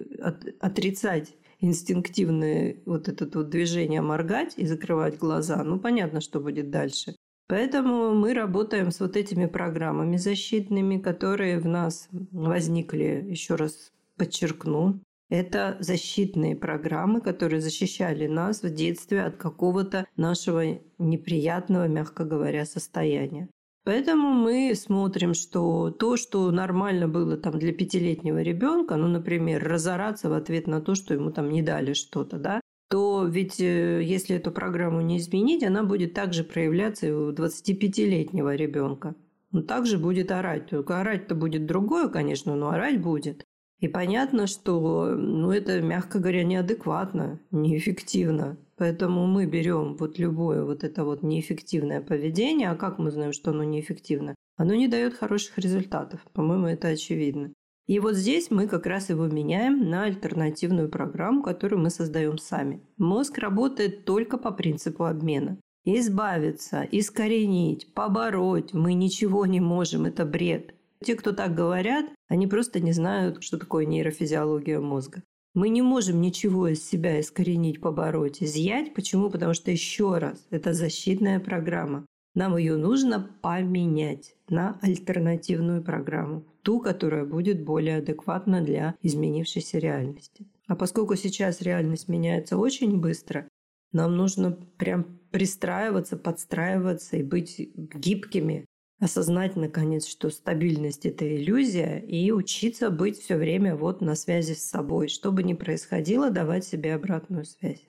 отрицать 0.60 1.34
инстинктивное 1.62 2.78
вот 2.86 3.08
это 3.08 3.26
вот 3.34 3.50
движение 3.50 4.02
моргать 4.02 4.54
и 4.58 4.66
закрывать 4.66 5.18
глаза, 5.18 5.64
ну 5.64 5.80
понятно, 5.80 6.20
что 6.20 6.40
будет 6.40 6.70
дальше. 6.70 7.16
Поэтому 7.48 8.14
мы 8.14 8.34
работаем 8.34 8.92
с 8.92 9.00
вот 9.00 9.18
этими 9.18 9.46
программами 9.46 10.18
защитными, 10.18 10.98
которые 10.98 11.60
в 11.60 11.68
нас 11.68 12.08
возникли, 12.32 13.26
еще 13.28 13.56
раз 13.56 13.92
подчеркну, 14.18 15.02
это 15.30 15.78
защитные 15.80 16.58
программы, 16.58 17.22
которые 17.22 17.62
защищали 17.62 18.28
нас 18.28 18.64
в 18.64 18.70
детстве 18.70 19.24
от 19.24 19.38
какого-то 19.38 20.06
нашего 20.18 20.80
неприятного, 20.98 21.88
мягко 21.88 22.26
говоря, 22.26 22.66
состояния. 22.66 23.48
Поэтому 23.84 24.32
мы 24.32 24.74
смотрим, 24.76 25.34
что 25.34 25.90
то, 25.90 26.16
что 26.16 26.52
нормально 26.52 27.08
было 27.08 27.36
там 27.36 27.58
для 27.58 27.74
пятилетнего 27.74 28.42
ребенка, 28.42 28.96
ну, 28.96 29.08
например, 29.08 29.64
разораться 29.64 30.30
в 30.30 30.34
ответ 30.34 30.68
на 30.68 30.82
то, 30.82 30.94
что 30.94 31.16
ему 31.16 31.32
там 31.32 31.50
не 31.50 31.64
дали 31.64 31.94
что-то, 31.94 32.38
да, 32.38 32.62
то 32.92 33.26
ведь 33.26 33.60
э, 33.60 34.04
если 34.04 34.36
эту 34.36 34.52
программу 34.52 35.02
не 35.02 35.18
изменить, 35.18 35.64
она 35.64 35.84
будет 35.84 36.14
также 36.14 36.44
проявляться 36.44 37.08
и 37.08 37.12
у 37.12 37.32
25-летнего 37.32 38.54
ребенка. 38.54 39.16
Он 39.54 39.64
также 39.66 39.98
будет 39.98 40.32
орать. 40.32 40.68
Только 40.68 41.00
орать-то 41.00 41.34
будет 41.34 41.66
другое, 41.66 42.10
конечно, 42.10 42.56
но 42.56 42.70
орать 42.70 43.02
будет. 43.02 43.46
И 43.82 43.88
понятно, 43.88 44.46
что 44.48 45.08
ну, 45.16 45.52
это, 45.52 45.82
мягко 45.82 46.20
говоря, 46.20 46.44
неадекватно, 46.44 47.40
неэффективно. 47.50 48.58
Поэтому 48.78 49.26
мы 49.26 49.48
берем 49.48 49.96
вот 49.98 50.20
любое 50.20 50.64
вот 50.64 50.84
это 50.84 51.04
вот 51.04 51.24
неэффективное 51.24 52.00
поведение. 52.02 52.70
А 52.70 52.76
как 52.76 53.00
мы 53.00 53.12
знаем, 53.12 53.34
что 53.34 53.52
оно 53.52 53.64
неэффективно? 53.64 54.36
Оно 54.56 54.76
не 54.76 54.88
дает 54.88 55.16
хороших 55.16 55.58
результатов. 55.58 56.22
По-моему, 56.34 56.68
это 56.68 56.90
очевидно. 56.90 57.52
И 57.88 58.00
вот 58.00 58.16
здесь 58.16 58.52
мы 58.52 58.68
как 58.68 58.86
раз 58.86 59.10
его 59.10 59.26
меняем 59.26 59.90
на 59.90 60.04
альтернативную 60.04 60.88
программу, 60.88 61.42
которую 61.42 61.82
мы 61.82 61.90
создаем 61.90 62.38
сами. 62.38 62.82
Мозг 62.98 63.40
работает 63.40 64.06
только 64.06 64.38
по 64.38 64.52
принципу 64.52 65.06
обмена. 65.06 65.58
Избавиться, 65.84 66.88
искоренить, 66.92 67.92
побороть 67.96 68.74
мы 68.74 68.94
ничего 68.94 69.48
не 69.48 69.60
можем, 69.60 70.06
это 70.06 70.26
бред. 70.26 70.76
Те, 71.04 71.16
кто 71.16 71.32
так 71.32 71.56
говорят, 71.56 72.06
они 72.32 72.48
просто 72.48 72.80
не 72.80 72.94
знают, 72.94 73.44
что 73.44 73.58
такое 73.58 73.86
нейрофизиология 73.86 74.80
мозга. 74.80 75.22
Мы 75.54 75.68
не 75.68 75.82
можем 75.82 76.22
ничего 76.22 76.70
из 76.70 76.82
себя 76.82 77.20
искоренить, 77.20 77.82
побороть, 77.82 78.42
изъять. 78.42 78.94
Почему? 78.94 79.30
Потому 79.30 79.54
что, 79.54 79.70
еще 79.70 80.18
раз, 80.18 80.48
это 80.50 80.72
защитная 80.72 81.42
программа. 81.42 82.06
Нам 82.34 82.56
ее 82.56 82.78
нужно 82.78 83.36
поменять 83.42 84.34
на 84.48 84.80
альтернативную 84.82 85.84
программу, 85.84 86.46
ту, 86.62 86.80
которая 86.80 87.26
будет 87.26 87.66
более 87.66 87.98
адекватна 87.98 88.62
для 88.62 88.96
изменившейся 89.02 89.78
реальности. 89.80 90.48
А 90.68 90.78
поскольку 90.78 91.18
сейчас 91.18 91.62
реальность 91.62 92.08
меняется 92.08 92.56
очень 92.58 93.02
быстро, 93.02 93.50
нам 93.92 94.16
нужно 94.16 94.52
прям 94.78 95.20
пристраиваться, 95.32 96.16
подстраиваться 96.16 97.18
и 97.18 97.24
быть 97.24 97.60
гибкими 97.76 98.64
осознать 99.02 99.56
наконец, 99.56 100.06
что 100.06 100.30
стабильность 100.30 101.06
это 101.06 101.28
иллюзия, 101.28 101.98
и 101.98 102.32
учиться 102.32 102.92
быть 102.92 103.18
все 103.18 103.36
время 103.36 103.76
вот 103.76 104.00
на 104.00 104.16
связи 104.16 104.54
с 104.54 104.64
собой. 104.64 105.10
Что 105.10 105.32
бы 105.32 105.44
ни 105.44 105.54
происходило, 105.54 106.30
давать 106.30 106.64
себе 106.64 106.94
обратную 106.94 107.46
связь. 107.46 107.82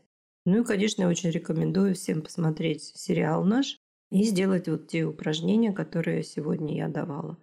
Ну 0.46 0.62
и, 0.62 0.64
конечно, 0.64 1.02
я 1.02 1.08
очень 1.08 1.30
рекомендую 1.30 1.94
всем 1.94 2.22
посмотреть 2.22 2.82
сериал 2.96 3.44
наш 3.44 3.76
и 4.10 4.24
сделать 4.24 4.68
вот 4.68 4.88
те 4.88 5.04
упражнения, 5.04 5.72
которые 5.72 6.22
сегодня 6.24 6.76
я 6.76 6.88
давала. 6.88 7.36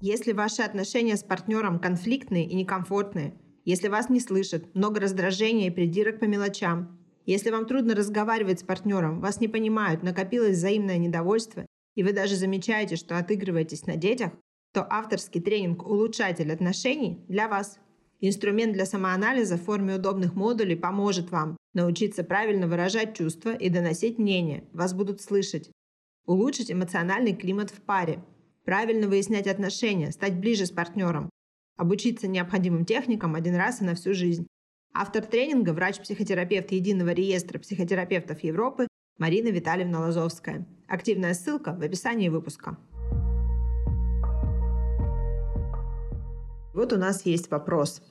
Если 0.00 0.32
ваши 0.32 0.62
отношения 0.62 1.16
с 1.16 1.24
партнером 1.24 1.80
конфликтные 1.80 2.46
и 2.46 2.54
некомфортные, 2.54 3.34
если 3.64 3.88
вас 3.88 4.08
не 4.08 4.20
слышат, 4.20 4.72
много 4.74 5.00
раздражения 5.00 5.66
и 5.66 5.70
придирок 5.70 6.20
по 6.20 6.24
мелочам, 6.24 6.97
если 7.28 7.50
вам 7.50 7.66
трудно 7.66 7.94
разговаривать 7.94 8.60
с 8.60 8.62
партнером, 8.62 9.20
вас 9.20 9.38
не 9.38 9.48
понимают, 9.48 10.02
накопилось 10.02 10.56
взаимное 10.56 10.96
недовольство, 10.96 11.66
и 11.94 12.02
вы 12.02 12.14
даже 12.14 12.36
замечаете, 12.36 12.96
что 12.96 13.18
отыгрываетесь 13.18 13.86
на 13.86 13.96
детях, 13.96 14.32
то 14.72 14.86
авторский 14.88 15.42
тренинг 15.42 15.86
«Улучшатель 15.86 16.50
отношений» 16.50 17.22
для 17.28 17.46
вас. 17.46 17.80
Инструмент 18.20 18.72
для 18.72 18.86
самоанализа 18.86 19.58
в 19.58 19.62
форме 19.62 19.96
удобных 19.96 20.36
модулей 20.36 20.74
поможет 20.74 21.30
вам 21.30 21.58
научиться 21.74 22.24
правильно 22.24 22.66
выражать 22.66 23.14
чувства 23.14 23.54
и 23.54 23.68
доносить 23.68 24.18
мнение. 24.18 24.64
Вас 24.72 24.94
будут 24.94 25.20
слышать. 25.20 25.70
Улучшить 26.24 26.72
эмоциональный 26.72 27.36
климат 27.36 27.68
в 27.68 27.82
паре. 27.82 28.24
Правильно 28.64 29.06
выяснять 29.06 29.46
отношения, 29.46 30.12
стать 30.12 30.38
ближе 30.38 30.64
с 30.64 30.70
партнером. 30.70 31.28
Обучиться 31.76 32.26
необходимым 32.26 32.86
техникам 32.86 33.34
один 33.34 33.54
раз 33.54 33.82
и 33.82 33.84
на 33.84 33.94
всю 33.94 34.14
жизнь. 34.14 34.46
Автор 34.94 35.24
тренинга– 35.24 35.72
врач-психотерапевт 35.74 36.72
Единого 36.72 37.10
реестра 37.10 37.58
психотерапевтов 37.58 38.42
Европы 38.42 38.88
Марина 39.18 39.48
Витальевна 39.48 40.00
Лазовская. 40.00 40.66
Активная 40.88 41.34
ссылка 41.34 41.72
в 41.72 41.82
описании 41.82 42.28
выпуска. 42.28 42.76
Вот 46.74 46.92
у 46.92 46.96
нас 46.96 47.26
есть 47.26 47.50
вопрос. 47.50 48.02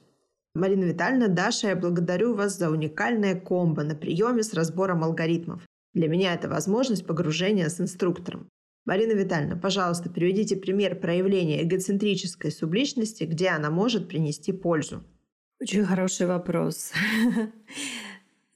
Марина 0.53 0.85
Витальевна, 0.85 1.27
Даша, 1.27 1.69
я 1.69 1.75
благодарю 1.75 2.33
вас 2.33 2.57
за 2.57 2.69
уникальное 2.69 3.39
комбо 3.39 3.83
на 3.83 3.95
приеме 3.95 4.43
с 4.43 4.53
разбором 4.53 5.03
алгоритмов. 5.03 5.61
Для 5.93 6.07
меня 6.07 6.33
это 6.33 6.49
возможность 6.49 7.05
погружения 7.05 7.69
с 7.69 7.79
инструктором. 7.79 8.49
Марина 8.85 9.11
Витальевна, 9.11 9.57
пожалуйста, 9.57 10.09
приведите 10.09 10.55
пример 10.55 10.99
проявления 10.99 11.63
эгоцентрической 11.63 12.51
субличности, 12.51 13.25
где 13.25 13.49
она 13.49 13.69
может 13.69 14.07
принести 14.07 14.51
пользу. 14.51 15.03
Очень 15.59 15.85
хороший 15.85 16.27
вопрос. 16.27 16.91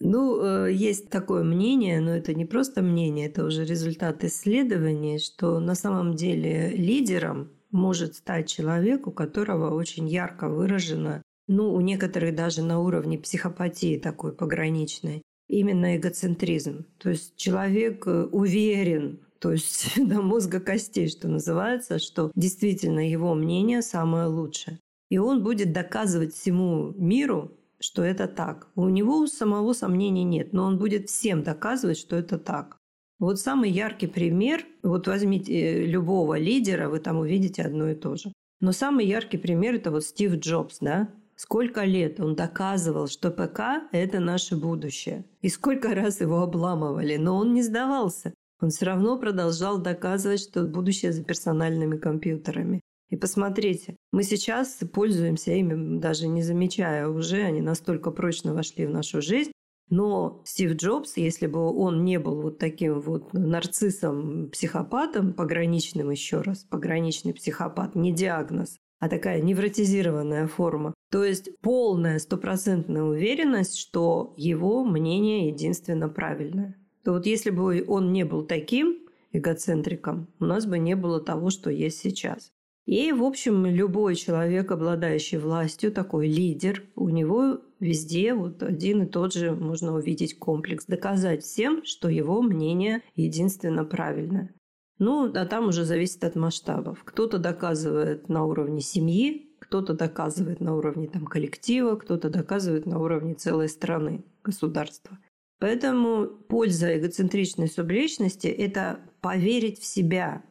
Ну, 0.03 0.41
э, 0.43 0.73
есть 0.73 1.11
такое 1.11 1.43
мнение, 1.43 1.99
но 1.99 2.09
это 2.09 2.33
не 2.33 2.43
просто 2.43 2.81
мнение, 2.81 3.27
это 3.27 3.45
уже 3.45 3.65
результат 3.65 4.23
исследований, 4.23 5.19
что 5.19 5.59
на 5.59 5.75
самом 5.75 6.15
деле 6.15 6.69
лидером 6.69 7.51
может 7.69 8.15
стать 8.15 8.49
человек, 8.49 9.05
у 9.05 9.11
которого 9.11 9.75
очень 9.75 10.09
ярко 10.09 10.49
выражена 10.49 11.21
ну, 11.47 11.73
у 11.73 11.81
некоторых 11.81 12.33
даже 12.33 12.63
на 12.63 12.79
уровне 12.79 13.19
психопатии 13.19 13.99
такой 13.99 14.33
пограничной, 14.33 15.21
именно 15.47 15.97
эгоцентризм. 15.97 16.85
То 16.97 17.09
есть 17.09 17.35
человек 17.35 18.07
э, 18.07 18.23
уверен, 18.31 19.19
то 19.39 19.51
есть 19.51 19.93
до 19.97 20.21
мозга 20.21 20.59
костей, 20.59 21.09
что 21.09 21.27
называется, 21.27 21.99
что 21.99 22.31
действительно 22.35 23.07
его 23.07 23.35
мнение 23.35 23.81
самое 23.81 24.25
лучшее. 24.27 24.79
И 25.11 25.17
он 25.17 25.43
будет 25.43 25.73
доказывать 25.73 26.33
всему 26.33 26.93
миру, 26.97 27.51
что 27.81 28.01
это 28.01 28.27
так. 28.27 28.69
У 28.75 28.87
него 28.87 29.17
у 29.17 29.27
самого 29.27 29.73
сомнений 29.73 30.23
нет, 30.23 30.53
но 30.53 30.63
он 30.63 30.77
будет 30.77 31.09
всем 31.09 31.43
доказывать, 31.43 31.97
что 31.97 32.15
это 32.15 32.39
так. 32.39 32.77
Вот 33.19 33.37
самый 33.37 33.69
яркий 33.69 34.07
пример, 34.07 34.65
вот 34.83 35.07
возьмите 35.07 35.53
э, 35.53 35.85
любого 35.85 36.39
лидера, 36.39 36.87
вы 36.87 36.99
там 36.99 37.17
увидите 37.17 37.61
одно 37.61 37.89
и 37.89 37.95
то 37.95 38.15
же. 38.15 38.31
Но 38.61 38.71
самый 38.71 39.05
яркий 39.05 39.37
пример– 39.37 39.75
это 39.75 39.91
вот 39.91 40.05
Стив 40.05 40.35
Джобс, 40.35 40.77
да? 40.79 41.09
Сколько 41.35 41.83
лет 41.83 42.21
он 42.21 42.35
доказывал, 42.35 43.07
что 43.07 43.31
ПК– 43.31 43.89
это 43.91 44.21
наше 44.21 44.55
будущее. 44.55 45.25
И 45.41 45.49
сколько 45.49 45.93
раз 45.93 46.21
его 46.21 46.41
обламывали, 46.41 47.17
но 47.17 47.35
он 47.35 47.53
не 47.53 47.63
сдавался. 47.63 48.33
Он 48.61 48.69
все 48.69 48.85
равно 48.85 49.17
продолжал 49.17 49.77
доказывать, 49.77 50.39
что 50.39 50.63
будущее 50.63 51.11
за 51.11 51.23
персональными 51.23 51.97
компьютерами. 51.97 52.79
И 53.11 53.17
посмотрите, 53.17 53.97
мы 54.13 54.23
сейчас 54.23 54.79
пользуемся 54.93 55.51
ими, 55.51 55.99
даже 55.99 56.27
не 56.27 56.41
замечая 56.41 57.09
уже, 57.09 57.41
они 57.41 57.61
настолько 57.61 58.09
прочно 58.09 58.53
вошли 58.53 58.85
в 58.85 58.89
нашу 58.89 59.21
жизнь. 59.21 59.51
Но 59.89 60.41
Стив 60.45 60.75
Джобс, 60.77 61.17
если 61.17 61.47
бы 61.47 61.59
он 61.59 62.05
не 62.05 62.17
был 62.17 62.41
вот 62.41 62.57
таким 62.57 63.01
вот 63.01 63.33
нарциссом, 63.33 64.49
психопатом, 64.49 65.33
пограничным 65.33 66.09
еще 66.09 66.39
раз, 66.39 66.63
пограничный 66.63 67.33
психопат, 67.33 67.95
не 67.95 68.13
диагноз, 68.13 68.77
а 68.99 69.09
такая 69.09 69.41
невротизированная 69.41 70.47
форма. 70.47 70.93
То 71.11 71.25
есть 71.25 71.49
полная 71.59 72.17
стопроцентная 72.19 73.03
уверенность, 73.03 73.77
что 73.77 74.33
его 74.37 74.85
мнение 74.85 75.49
единственно 75.49 76.07
правильное. 76.07 76.77
То 77.03 77.11
вот 77.11 77.25
если 77.25 77.49
бы 77.49 77.83
он 77.85 78.13
не 78.13 78.23
был 78.23 78.45
таким 78.45 78.99
эгоцентриком, 79.33 80.29
у 80.39 80.45
нас 80.45 80.65
бы 80.65 80.79
не 80.79 80.95
было 80.95 81.19
того, 81.19 81.49
что 81.49 81.69
есть 81.69 81.99
сейчас. 81.99 82.53
И, 82.91 83.13
в 83.13 83.23
общем, 83.23 83.65
любой 83.65 84.15
человек, 84.15 84.69
обладающий 84.69 85.37
властью, 85.37 85.93
такой 85.93 86.27
лидер, 86.27 86.83
у 86.97 87.07
него 87.07 87.61
везде 87.79 88.33
вот 88.33 88.61
один 88.63 89.03
и 89.03 89.05
тот 89.05 89.33
же 89.33 89.55
можно 89.55 89.95
увидеть 89.95 90.37
комплекс. 90.37 90.83
Доказать 90.87 91.41
всем, 91.41 91.85
что 91.85 92.09
его 92.09 92.41
мнение 92.41 93.01
единственно 93.15 93.85
правильное. 93.85 94.53
Ну, 94.99 95.31
а 95.33 95.45
там 95.45 95.69
уже 95.69 95.85
зависит 95.85 96.21
от 96.25 96.35
масштабов. 96.35 97.01
Кто-то 97.05 97.37
доказывает 97.37 98.27
на 98.27 98.43
уровне 98.43 98.81
семьи, 98.81 99.55
кто-то 99.59 99.93
доказывает 99.93 100.59
на 100.59 100.75
уровне 100.75 101.07
там, 101.07 101.25
коллектива, 101.25 101.95
кто-то 101.95 102.29
доказывает 102.29 102.85
на 102.85 102.99
уровне 102.99 103.35
целой 103.35 103.69
страны, 103.69 104.25
государства. 104.43 105.17
Поэтому 105.61 106.25
польза 106.25 106.97
эгоцентричной 106.97 107.69
субличности– 107.69 108.47
это 108.47 108.99
поверить 109.21 109.79
в 109.79 109.85
себя. 109.85 110.43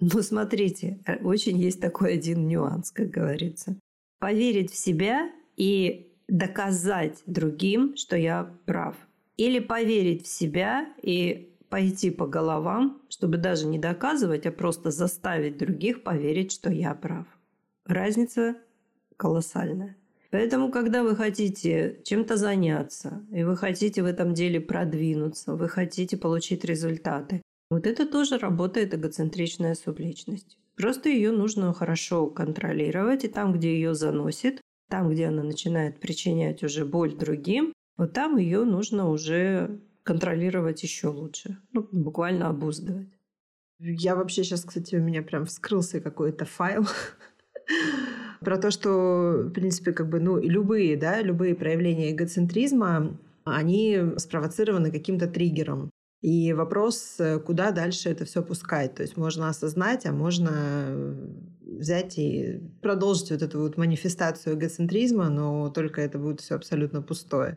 Но 0.00 0.22
смотрите, 0.22 0.98
очень 1.22 1.58
есть 1.58 1.80
такой 1.80 2.14
один 2.14 2.48
нюанс, 2.48 2.90
как 2.90 3.10
говорится. 3.10 3.76
Поверить 4.18 4.72
в 4.72 4.76
себя 4.76 5.30
и 5.56 6.10
доказать 6.28 7.22
другим, 7.26 7.96
что 7.96 8.16
я 8.16 8.50
прав. 8.64 8.96
Или 9.36 9.58
поверить 9.58 10.24
в 10.24 10.28
себя 10.28 10.88
и 11.02 11.50
пойти 11.68 12.10
по 12.10 12.26
головам, 12.26 13.00
чтобы 13.08 13.36
даже 13.36 13.66
не 13.66 13.78
доказывать, 13.78 14.46
а 14.46 14.52
просто 14.52 14.90
заставить 14.90 15.58
других 15.58 16.02
поверить, 16.02 16.52
что 16.52 16.70
я 16.70 16.94
прав. 16.94 17.26
Разница 17.86 18.56
колоссальная. 19.16 19.96
Поэтому, 20.30 20.70
когда 20.70 21.02
вы 21.02 21.16
хотите 21.16 22.00
чем-то 22.04 22.36
заняться, 22.36 23.22
и 23.32 23.42
вы 23.42 23.56
хотите 23.56 24.02
в 24.02 24.06
этом 24.06 24.32
деле 24.32 24.60
продвинуться, 24.60 25.54
вы 25.54 25.68
хотите 25.68 26.16
получить 26.16 26.64
результаты, 26.64 27.42
вот 27.70 27.86
это 27.86 28.06
тоже 28.06 28.38
работает 28.38 28.94
эгоцентричная 28.94 29.74
субличность. 29.74 30.58
Просто 30.76 31.08
ее 31.08 31.30
нужно 31.30 31.72
хорошо 31.72 32.26
контролировать, 32.26 33.24
и 33.24 33.28
там, 33.28 33.52
где 33.52 33.74
ее 33.74 33.94
заносит, 33.94 34.60
там, 34.88 35.08
где 35.10 35.26
она 35.26 35.42
начинает 35.42 36.00
причинять 36.00 36.62
уже 36.64 36.84
боль 36.84 37.14
другим, 37.14 37.72
вот 37.96 38.12
там 38.12 38.36
ее 38.38 38.64
нужно 38.64 39.08
уже 39.08 39.78
контролировать 40.02 40.82
еще 40.82 41.08
лучше. 41.08 41.58
Ну, 41.72 41.86
буквально 41.92 42.48
обуздывать. 42.48 43.08
Я 43.78 44.16
вообще 44.16 44.42
сейчас, 44.42 44.64
кстати, 44.64 44.96
у 44.96 45.00
меня 45.00 45.22
прям 45.22 45.46
вскрылся 45.46 46.00
какой-то 46.00 46.44
файл 46.44 46.86
про 48.40 48.58
то, 48.58 48.70
что, 48.70 49.44
в 49.46 49.50
принципе, 49.50 49.92
как 49.92 50.08
бы, 50.08 50.18
ну, 50.18 50.38
любые, 50.38 50.96
да, 50.96 51.22
любые 51.22 51.54
проявления 51.54 52.10
эгоцентризма, 52.10 53.16
они 53.44 53.98
спровоцированы 54.16 54.90
каким-то 54.90 55.28
триггером. 55.28 55.89
И 56.20 56.52
вопрос, 56.52 57.18
куда 57.46 57.70
дальше 57.70 58.10
это 58.10 58.24
все 58.24 58.42
пускать. 58.42 58.94
То 58.94 59.02
есть 59.02 59.16
можно 59.16 59.48
осознать, 59.48 60.04
а 60.04 60.12
можно 60.12 61.16
взять 61.62 62.18
и 62.18 62.60
продолжить 62.82 63.30
вот 63.30 63.42
эту 63.42 63.60
вот 63.60 63.76
манифестацию 63.76 64.56
эгоцентризма, 64.56 65.30
но 65.30 65.70
только 65.70 66.02
это 66.02 66.18
будет 66.18 66.40
все 66.40 66.56
абсолютно 66.56 67.00
пустое. 67.00 67.56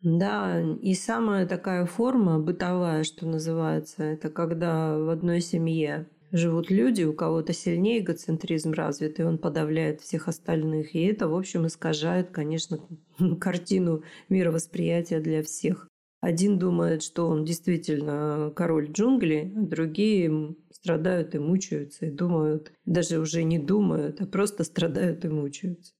Да, 0.00 0.60
и 0.80 0.94
самая 0.94 1.46
такая 1.46 1.84
форма 1.84 2.38
бытовая, 2.38 3.02
что 3.02 3.26
называется, 3.26 4.04
это 4.04 4.30
когда 4.30 4.96
в 4.96 5.08
одной 5.10 5.40
семье 5.40 6.06
живут 6.30 6.70
люди, 6.70 7.02
у 7.02 7.12
кого-то 7.12 7.52
сильнее 7.52 8.00
эгоцентризм 8.00 8.72
развит, 8.72 9.18
и 9.18 9.24
он 9.24 9.38
подавляет 9.38 10.00
всех 10.00 10.28
остальных. 10.28 10.94
И 10.94 11.02
это, 11.04 11.26
в 11.26 11.34
общем, 11.34 11.66
искажает, 11.66 12.30
конечно, 12.30 12.78
картину 13.40 14.04
мировосприятия 14.28 15.20
для 15.20 15.42
всех. 15.42 15.87
Один 16.20 16.58
думает, 16.58 17.02
что 17.02 17.28
он 17.28 17.44
действительно 17.44 18.52
король 18.56 18.90
джунглей, 18.90 19.52
а 19.56 19.60
другие 19.60 20.56
страдают 20.72 21.34
и 21.34 21.38
мучаются, 21.38 22.06
и 22.06 22.10
думают, 22.10 22.72
даже 22.84 23.18
уже 23.18 23.44
не 23.44 23.58
думают, 23.58 24.20
а 24.20 24.26
просто 24.26 24.64
страдают 24.64 25.24
и 25.24 25.28
мучаются. 25.28 25.92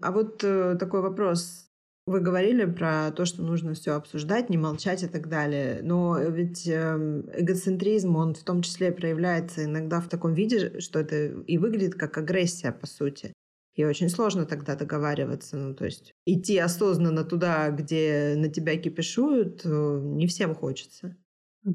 А 0.00 0.12
вот 0.12 0.42
э, 0.44 0.76
такой 0.78 1.00
вопрос. 1.00 1.68
Вы 2.06 2.20
говорили 2.20 2.66
про 2.66 3.10
то, 3.12 3.24
что 3.24 3.42
нужно 3.42 3.72
все 3.72 3.92
обсуждать, 3.92 4.50
не 4.50 4.58
молчать 4.58 5.02
и 5.02 5.08
так 5.08 5.28
далее. 5.28 5.80
Но 5.82 6.18
ведь 6.18 6.68
эм, 6.68 7.30
эгоцентризм, 7.34 8.16
он 8.16 8.34
в 8.34 8.42
том 8.44 8.60
числе 8.60 8.92
проявляется 8.92 9.64
иногда 9.64 10.00
в 10.00 10.08
таком 10.08 10.34
виде, 10.34 10.80
что 10.80 11.00
это 11.00 11.16
и 11.16 11.56
выглядит 11.56 11.94
как 11.94 12.18
агрессия, 12.18 12.72
по 12.72 12.86
сути. 12.86 13.32
И 13.74 13.84
очень 13.84 14.08
сложно 14.08 14.46
тогда 14.46 14.76
договариваться. 14.76 15.56
Ну, 15.56 15.74
то 15.74 15.84
есть 15.84 16.14
идти 16.26 16.58
осознанно 16.58 17.24
туда, 17.24 17.70
где 17.70 18.34
на 18.36 18.48
тебя 18.48 18.76
кипишуют, 18.76 19.62
э, 19.64 20.00
не 20.02 20.26
всем 20.26 20.54
хочется. 20.54 21.16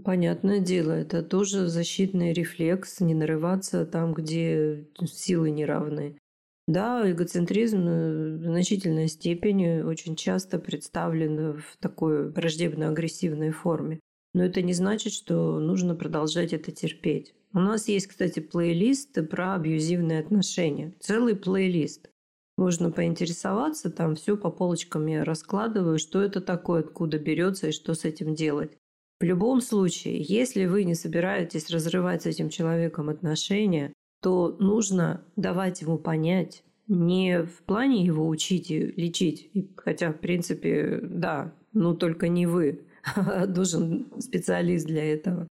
Понятное 0.04 0.60
дело, 0.60 0.92
это 0.92 1.24
тоже 1.24 1.68
защитный 1.68 2.32
рефлекс, 2.32 3.00
не 3.00 3.16
нарываться 3.16 3.86
там, 3.86 4.14
где 4.14 4.88
силы 5.04 5.50
неравны. 5.50 6.18
Да, 6.68 7.10
эгоцентризм 7.10 7.88
э, 7.88 8.38
в 8.38 8.44
значительной 8.44 9.08
степени 9.08 9.82
очень 9.82 10.16
часто 10.16 10.60
представлен 10.60 11.58
в 11.58 11.78
такой 11.80 12.32
враждебно-агрессивной 12.32 13.50
форме. 13.50 14.00
Но 14.34 14.44
это 14.44 14.62
не 14.62 14.74
значит, 14.74 15.14
что 15.14 15.60
нужно 15.60 15.96
продолжать 15.96 16.54
это 16.54 16.72
терпеть. 16.72 17.34
У 17.54 17.60
нас 17.60 17.88
есть, 17.88 18.08
кстати, 18.08 18.40
плейлист 18.40 19.28
про 19.30 19.56
абьюзивные 19.56 20.20
отношения. 20.20 20.94
Целый 21.00 21.36
плейлист. 21.36 22.10
Можно 22.58 22.92
поинтересоваться, 22.92 23.90
там 23.90 24.16
все 24.16 24.38
по 24.38 24.52
полочкам 24.52 25.08
я 25.08 25.24
раскладываю, 25.24 25.98
что 25.98 26.22
это 26.22 26.42
такое, 26.42 26.82
откуда 26.82 27.18
берется 27.18 27.68
и 27.68 27.72
что 27.72 27.94
с 27.94 28.04
этим 28.06 28.36
делать. 28.36 28.78
В 29.20 29.24
любом 29.24 29.62
случае, 29.62 30.22
если 30.22 30.66
вы 30.66 30.84
не 30.84 30.94
собираетесь 30.94 31.70
разрывать 31.70 32.24
с 32.24 32.26
этим 32.26 32.50
человеком 32.50 33.10
отношения, 33.10 33.94
то 34.22 34.56
нужно 34.60 35.26
давать 35.36 35.82
ему 35.82 35.98
понять, 35.98 36.64
не 36.88 37.44
в 37.44 37.64
плане 37.64 38.04
его 38.04 38.28
учить 38.28 38.72
и 38.72 38.80
лечить, 38.80 39.52
хотя, 39.78 40.12
в 40.12 40.20
принципе, 40.20 41.00
да, 41.02 41.54
но 41.72 41.94
только 41.94 42.28
не 42.28 42.46
вы, 42.46 42.82
нужен 43.48 44.08
специалист 44.20 44.86
для 44.86 45.14
этого. 45.14 45.48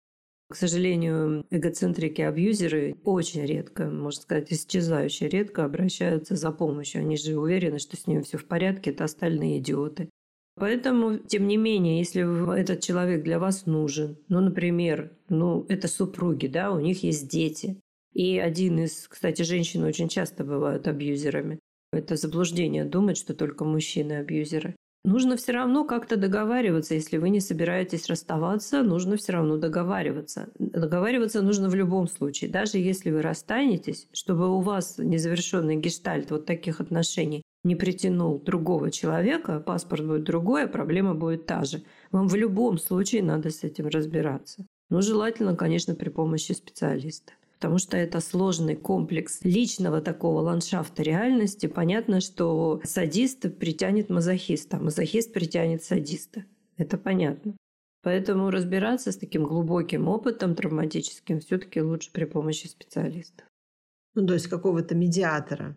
К 0.48 0.54
сожалению, 0.54 1.44
эгоцентрики-абьюзеры 1.50 2.98
очень 3.02 3.44
редко, 3.44 3.86
можно 3.86 4.22
сказать, 4.22 4.52
исчезающе 4.52 5.28
редко 5.28 5.64
обращаются 5.64 6.36
за 6.36 6.52
помощью. 6.52 7.00
Они 7.00 7.16
же 7.16 7.36
уверены, 7.36 7.80
что 7.80 7.96
с 7.96 8.06
ними 8.06 8.22
все 8.22 8.38
в 8.38 8.46
порядке, 8.46 8.90
это 8.90 9.04
остальные 9.04 9.58
идиоты. 9.58 10.08
Поэтому, 10.54 11.18
тем 11.18 11.48
не 11.48 11.56
менее, 11.56 11.98
если 11.98 12.58
этот 12.58 12.80
человек 12.80 13.24
для 13.24 13.38
вас 13.38 13.66
нужен, 13.66 14.16
ну, 14.28 14.40
например, 14.40 15.12
ну, 15.28 15.66
это 15.68 15.88
супруги, 15.88 16.46
да, 16.46 16.70
у 16.70 16.78
них 16.78 17.02
есть 17.02 17.28
дети, 17.28 17.80
и 18.14 18.38
один 18.38 18.78
из, 18.78 19.08
кстати, 19.08 19.42
женщин 19.42 19.82
очень 19.82 20.08
часто 20.08 20.44
бывают 20.44 20.88
абьюзерами. 20.88 21.58
Это 21.92 22.16
заблуждение 22.16 22.84
думать, 22.84 23.18
что 23.18 23.34
только 23.34 23.64
мужчины 23.64 24.14
абьюзеры. 24.14 24.76
Нужно 25.06 25.36
все 25.36 25.52
равно 25.52 25.84
как-то 25.84 26.16
договариваться. 26.16 26.94
Если 26.94 27.18
вы 27.18 27.30
не 27.30 27.38
собираетесь 27.38 28.08
расставаться, 28.08 28.82
нужно 28.82 29.16
все 29.16 29.34
равно 29.34 29.56
договариваться. 29.56 30.48
Договариваться 30.58 31.42
нужно 31.42 31.68
в 31.68 31.76
любом 31.76 32.08
случае. 32.08 32.50
Даже 32.50 32.78
если 32.78 33.12
вы 33.12 33.22
расстанетесь, 33.22 34.08
чтобы 34.12 34.52
у 34.52 34.60
вас 34.60 34.98
незавершенный 34.98 35.76
гештальт 35.76 36.32
вот 36.32 36.44
таких 36.44 36.80
отношений 36.80 37.42
не 37.62 37.76
притянул 37.76 38.40
другого 38.40 38.90
человека, 38.90 39.60
паспорт 39.60 40.04
будет 40.04 40.24
другой, 40.24 40.64
а 40.64 40.68
проблема 40.68 41.14
будет 41.14 41.46
та 41.46 41.62
же. 41.62 41.84
Вам 42.10 42.26
в 42.26 42.34
любом 42.34 42.76
случае 42.76 43.22
надо 43.22 43.50
с 43.50 43.62
этим 43.62 43.86
разбираться. 43.86 44.66
Но 44.90 45.02
желательно, 45.02 45.54
конечно, 45.54 45.94
при 45.94 46.08
помощи 46.08 46.50
специалиста. 46.50 47.32
Потому 47.58 47.78
что 47.78 47.96
это 47.96 48.20
сложный 48.20 48.76
комплекс 48.76 49.40
личного 49.42 50.00
такого 50.02 50.40
ландшафта 50.40 51.02
реальности. 51.02 51.66
Понятно, 51.66 52.20
что 52.20 52.80
садист 52.84 53.56
притянет 53.58 54.10
мазохиста, 54.10 54.76
а 54.76 54.80
мазохист 54.80 55.32
притянет 55.32 55.82
садиста. 55.82 56.44
Это 56.76 56.98
понятно. 56.98 57.56
Поэтому 58.02 58.50
разбираться 58.50 59.10
с 59.10 59.16
таким 59.16 59.44
глубоким 59.44 60.06
опытом 60.06 60.54
травматическим 60.54 61.40
все-таки 61.40 61.80
лучше 61.80 62.10
при 62.12 62.24
помощи 62.24 62.66
специалистов. 62.66 63.46
Ну, 64.14 64.26
то 64.26 64.34
есть 64.34 64.46
какого-то 64.46 64.94
медиатора. 64.94 65.76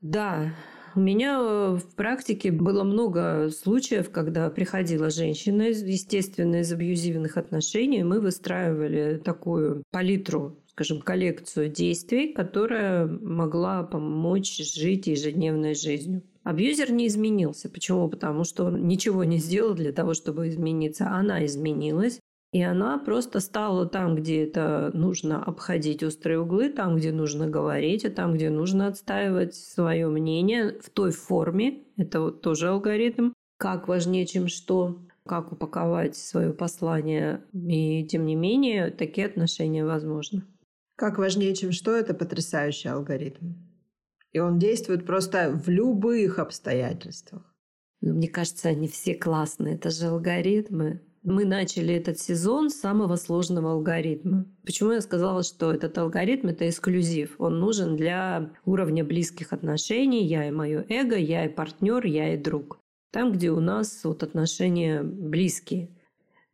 Да, 0.00 0.54
у 0.94 1.00
меня 1.00 1.38
э, 1.40 1.76
в 1.76 1.94
практике 1.94 2.50
было 2.50 2.84
много 2.84 3.50
случаев, 3.50 4.10
когда 4.10 4.48
приходила 4.50 5.10
женщина, 5.10 5.62
естественно, 5.62 6.56
из 6.56 6.72
абьюзивных 6.72 7.36
отношений. 7.36 8.02
Мы 8.02 8.20
выстраивали 8.20 9.18
такую 9.18 9.82
палитру 9.90 10.56
скажем, 10.78 11.00
коллекцию 11.00 11.70
действий, 11.70 12.32
которая 12.32 13.04
могла 13.06 13.82
помочь 13.82 14.58
жить 14.58 15.08
ежедневной 15.08 15.74
жизнью. 15.74 16.22
Абьюзер 16.44 16.92
не 16.92 17.08
изменился. 17.08 17.68
Почему? 17.68 18.08
Потому 18.08 18.44
что 18.44 18.66
он 18.66 18.86
ничего 18.86 19.24
не 19.24 19.38
сделал 19.38 19.74
для 19.74 19.92
того, 19.92 20.14
чтобы 20.14 20.48
измениться. 20.48 21.10
Она 21.10 21.44
изменилась. 21.44 22.20
И 22.52 22.62
она 22.62 22.96
просто 22.96 23.40
стала 23.40 23.86
там, 23.86 24.14
где 24.14 24.44
это 24.44 24.92
нужно 24.94 25.42
обходить 25.42 26.04
острые 26.04 26.40
углы, 26.40 26.68
там, 26.68 26.96
где 26.96 27.10
нужно 27.10 27.48
говорить, 27.48 28.04
а 28.04 28.10
там, 28.10 28.34
где 28.34 28.48
нужно 28.48 28.86
отстаивать 28.86 29.56
свое 29.56 30.06
мнение 30.06 30.78
в 30.80 30.90
той 30.90 31.10
форме. 31.10 31.82
Это 31.96 32.20
вот 32.20 32.40
тоже 32.40 32.68
алгоритм. 32.68 33.32
Как 33.58 33.88
важнее, 33.88 34.26
чем 34.26 34.46
что 34.46 35.00
как 35.26 35.50
упаковать 35.50 36.16
свое 36.16 36.52
послание. 36.52 37.42
И 37.52 38.04
тем 38.04 38.24
не 38.26 38.36
менее, 38.36 38.92
такие 38.92 39.26
отношения 39.26 39.84
возможны. 39.84 40.44
Как 40.98 41.16
важнее, 41.16 41.54
чем 41.54 41.70
что, 41.70 41.94
это 41.94 42.12
потрясающий 42.12 42.88
алгоритм. 42.88 43.52
И 44.32 44.40
он 44.40 44.58
действует 44.58 45.06
просто 45.06 45.52
в 45.52 45.68
любых 45.68 46.40
обстоятельствах. 46.40 47.54
Ну, 48.00 48.14
мне 48.14 48.26
кажется, 48.26 48.70
они 48.70 48.88
все 48.88 49.14
классные. 49.14 49.76
Это 49.76 49.90
же 49.90 50.06
алгоритмы. 50.06 51.00
Мы 51.22 51.44
начали 51.44 51.94
этот 51.94 52.18
сезон 52.18 52.68
с 52.68 52.80
самого 52.80 53.14
сложного 53.14 53.74
алгоритма. 53.74 54.46
Почему 54.64 54.90
я 54.90 55.00
сказала, 55.00 55.44
что 55.44 55.72
этот 55.72 55.96
алгоритм– 55.96 56.48
это 56.48 56.68
эксклюзив? 56.68 57.36
Он 57.38 57.60
нужен 57.60 57.96
для 57.96 58.50
уровня 58.64 59.04
близких 59.04 59.52
отношений. 59.52 60.26
Я 60.26 60.48
и 60.48 60.50
мое 60.50 60.84
эго, 60.88 61.14
я 61.14 61.44
и 61.44 61.48
партнер, 61.48 62.04
я 62.06 62.34
и 62.34 62.36
друг. 62.36 62.80
Там, 63.12 63.30
где 63.30 63.52
у 63.52 63.60
нас 63.60 64.02
вот 64.02 64.24
отношения 64.24 65.04
близкие. 65.04 65.96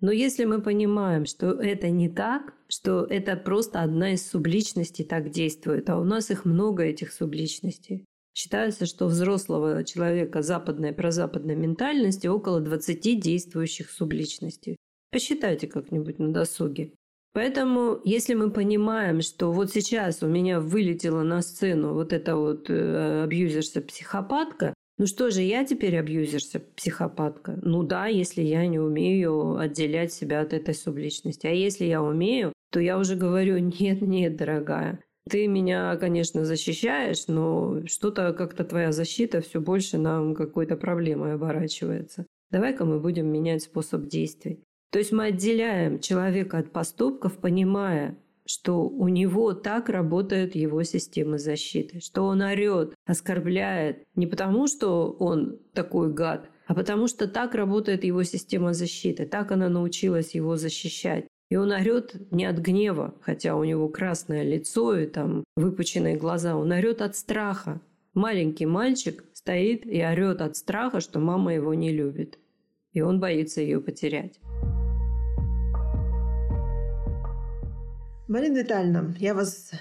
Но 0.00 0.12
если 0.12 0.44
мы 0.44 0.60
понимаем, 0.60 1.24
что 1.24 1.52
это 1.52 1.88
не 1.88 2.10
так, 2.10 2.52
что 2.68 3.04
это 3.04 3.36
просто 3.36 3.82
одна 3.82 4.14
из 4.14 4.28
субличностей 4.28 5.04
так 5.04 5.30
действует, 5.30 5.88
а 5.90 5.98
у 5.98 6.04
нас 6.04 6.30
их 6.30 6.44
много, 6.44 6.84
этих 6.84 7.12
субличностей, 7.12 8.04
Считается, 8.36 8.84
что 8.84 9.06
взрослого 9.06 9.84
человека 9.84 10.42
западной 10.42 10.90
и 10.90 10.92
прозападной 10.92 11.54
ментальности 11.54 12.26
около 12.26 12.60
20 12.60 13.20
действующих 13.20 13.90
субличностей. 13.90 14.76
Посчитайте 15.12 15.68
как-нибудь 15.68 16.18
на 16.18 16.32
досуге. 16.32 16.92
Поэтому, 17.32 18.00
если 18.04 18.34
мы 18.34 18.50
понимаем, 18.50 19.20
что 19.20 19.52
вот 19.52 19.70
сейчас 19.70 20.22
у 20.22 20.26
меня 20.26 20.58
вылетела 20.58 21.22
на 21.22 21.42
сцену 21.42 21.94
вот 21.94 22.12
эта 22.12 22.36
вот 22.36 22.70
э, 22.70 23.22
абьюзерша-психопатка, 23.24 24.74
ну 24.98 25.06
что 25.06 25.30
же, 25.30 25.42
я 25.42 25.64
теперь 25.64 25.96
абьюзерша, 25.96 26.60
психопатка? 26.76 27.58
Ну 27.62 27.82
да, 27.82 28.06
если 28.06 28.42
я 28.42 28.66
не 28.66 28.78
умею 28.78 29.58
отделять 29.58 30.12
себя 30.12 30.40
от 30.40 30.52
этой 30.52 30.74
субличности. 30.74 31.46
А 31.46 31.50
если 31.50 31.84
я 31.84 32.02
умею, 32.02 32.52
то 32.74 32.80
я 32.80 32.98
уже 32.98 33.14
говорю, 33.14 33.56
нет, 33.80 34.02
нет, 34.02 34.36
дорогая, 34.36 34.98
ты 35.30 35.46
меня, 35.46 35.96
конечно, 35.96 36.44
защищаешь, 36.44 37.28
но 37.28 37.86
что-то 37.86 38.32
как-то 38.32 38.64
твоя 38.64 38.90
защита 38.92 39.40
все 39.40 39.60
больше 39.60 39.96
нам 39.96 40.34
какой-то 40.34 40.76
проблемой 40.76 41.34
оборачивается. 41.34 42.26
Давай-ка 42.50 42.84
мы 42.84 43.00
будем 43.00 43.28
менять 43.28 43.62
способ 43.62 44.06
действий. 44.06 44.64
То 44.90 44.98
есть 44.98 45.12
мы 45.12 45.26
отделяем 45.26 46.00
человека 46.00 46.58
от 46.58 46.72
поступков, 46.72 47.38
понимая, 47.38 48.18
что 48.44 48.86
у 48.86 49.08
него 49.08 49.54
так 49.54 49.88
работает 49.88 50.54
его 50.54 50.82
система 50.82 51.38
защиты, 51.38 52.00
что 52.00 52.24
он 52.24 52.42
орет, 52.42 52.94
оскорбляет 53.06 54.04
не 54.14 54.26
потому, 54.26 54.66
что 54.66 55.10
он 55.12 55.58
такой 55.72 56.12
гад, 56.12 56.50
а 56.66 56.74
потому 56.74 57.06
что 57.06 57.28
так 57.28 57.54
работает 57.54 58.04
его 58.04 58.22
система 58.24 58.74
защиты, 58.74 59.26
так 59.26 59.52
она 59.52 59.68
научилась 59.68 60.34
его 60.34 60.56
защищать. 60.56 61.26
И 61.50 61.56
он 61.56 61.72
орет 61.72 62.32
не 62.32 62.46
от 62.46 62.58
гнева, 62.58 63.14
хотя 63.20 63.54
у 63.56 63.64
него 63.64 63.88
красное 63.88 64.42
лицо 64.42 64.96
и 64.96 65.06
там 65.06 65.44
выпученные 65.56 66.16
глаза. 66.16 66.56
Он 66.56 66.72
орет 66.72 67.02
от 67.02 67.16
страха. 67.16 67.80
Маленький 68.14 68.66
мальчик 68.66 69.24
стоит 69.32 69.86
и 69.86 70.02
орет 70.02 70.40
от 70.40 70.56
страха, 70.56 71.00
что 71.00 71.18
мама 71.18 71.54
его 71.54 71.74
не 71.74 71.92
любит. 71.92 72.38
И 72.92 73.02
он 73.02 73.20
боится 73.20 73.60
ее 73.60 73.80
потерять. 73.80 74.40
Марина 78.26 78.58
Витальевна, 78.58 79.14
я 79.18 79.34
вас 79.34 79.72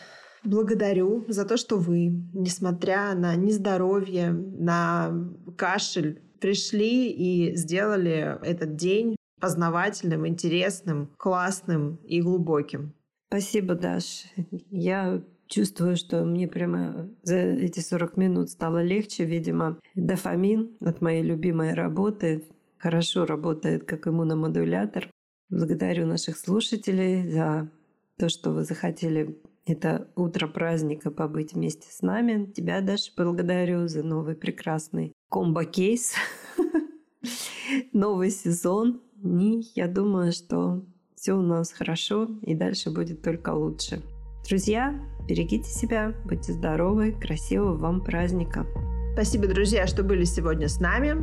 благодарю 0.44 1.24
за 1.30 1.46
то, 1.46 1.56
что 1.56 1.78
вы, 1.78 2.08
несмотря 2.34 3.14
на 3.16 3.36
нездоровье, 3.36 4.32
на 4.32 5.14
кашель, 5.56 6.22
пришли 6.42 7.10
и 7.10 7.56
сделали 7.56 8.38
этот 8.46 8.76
день 8.76 9.16
познавательным, 9.44 10.26
интересным, 10.26 11.10
классным 11.18 12.00
и 12.06 12.22
глубоким. 12.22 12.94
Спасибо, 13.28 13.76
Даш. 13.76 14.24
Я 14.72 15.22
чувствую, 15.48 15.98
что 15.98 16.24
мне 16.24 16.48
прямо 16.48 17.10
за 17.24 17.36
эти 17.36 17.82
40 17.82 18.16
минут 18.16 18.52
стало 18.52 18.82
легче. 18.82 19.26
Видимо, 19.26 19.78
дофамин 19.96 20.78
от 20.80 21.02
моей 21.02 21.24
любимой 21.24 21.74
работы 21.74 22.46
хорошо 22.78 23.26
работает 23.26 23.84
как 23.84 24.08
иммуномодулятор. 24.08 25.10
Благодарю 25.50 26.08
наших 26.08 26.38
слушателей 26.38 27.30
за 27.30 27.70
то, 28.18 28.30
что 28.30 28.52
вы 28.52 28.64
захотели 28.64 29.38
это 29.66 30.08
утро 30.16 30.48
праздника 30.48 31.12
побыть 31.12 31.52
вместе 31.52 31.92
с 31.92 32.02
нами. 32.02 32.46
Тебя, 32.46 32.80
Даша, 32.80 33.12
благодарю 33.18 33.90
за 33.90 34.04
новый 34.04 34.36
прекрасный 34.36 35.12
комбо-кейс. 35.28 36.14
Новый 37.92 38.32
сезон 38.32 39.02
и 39.24 39.64
я 39.76 39.88
думаю, 39.88 40.32
что 40.32 40.82
все 41.16 41.34
у 41.34 41.42
нас 41.42 41.72
хорошо 41.72 42.28
и 42.42 42.54
дальше 42.54 42.92
будет 42.92 43.22
только 43.22 43.52
лучше. 43.52 44.02
Друзья, 44.48 44.94
берегите 45.28 45.70
себя, 45.70 46.14
будьте 46.26 46.52
здоровы, 46.52 47.14
красивого 47.14 47.78
вам 47.78 48.02
праздника. 48.02 48.66
Спасибо, 49.14 49.48
друзья, 49.48 49.88
что 49.88 50.04
были 50.04 50.26
сегодня 50.26 50.68
с 50.68 50.80
нами. 50.80 51.16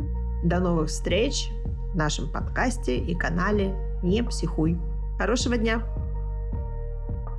До 0.43 0.59
новых 0.61 0.89
встреч 0.89 1.51
в 1.93 1.97
нашем 1.97 2.33
подкасте 2.33 2.97
и 2.97 3.15
канале 3.15 3.75
«Не 4.03 4.23
психуй». 4.23 4.79
Хорошего 5.19 5.59
дня! 5.59 5.83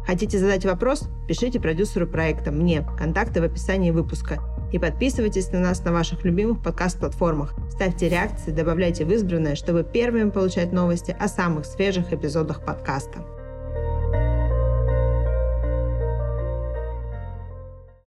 Хотите 0.05 0.37
задать 0.37 0.65
вопрос? 0.65 1.07
Пишите 1.27 1.59
продюсеру 1.59 2.05
проекта 2.05 2.51
мне. 2.51 2.85
Контакты 2.97 3.41
в 3.41 3.45
описании 3.45 3.91
выпуска– 3.91 4.39
и 4.71 4.79
подписывайтесь 4.79 5.51
на 5.51 5.59
нас 5.59 5.83
на 5.83 5.91
ваших 5.91 6.23
любимых 6.23 6.61
подкаст-платформах. 6.61 7.53
Ставьте 7.69 8.09
реакции, 8.09 8.51
добавляйте 8.51 9.05
в 9.05 9.11
избранное, 9.11 9.55
чтобы 9.55 9.83
первыми 9.83 10.29
получать 10.29 10.71
новости 10.71 11.15
о 11.19 11.27
самых 11.27 11.65
свежих 11.65 12.13
эпизодах 12.13 12.63
подкаста. 12.65 13.19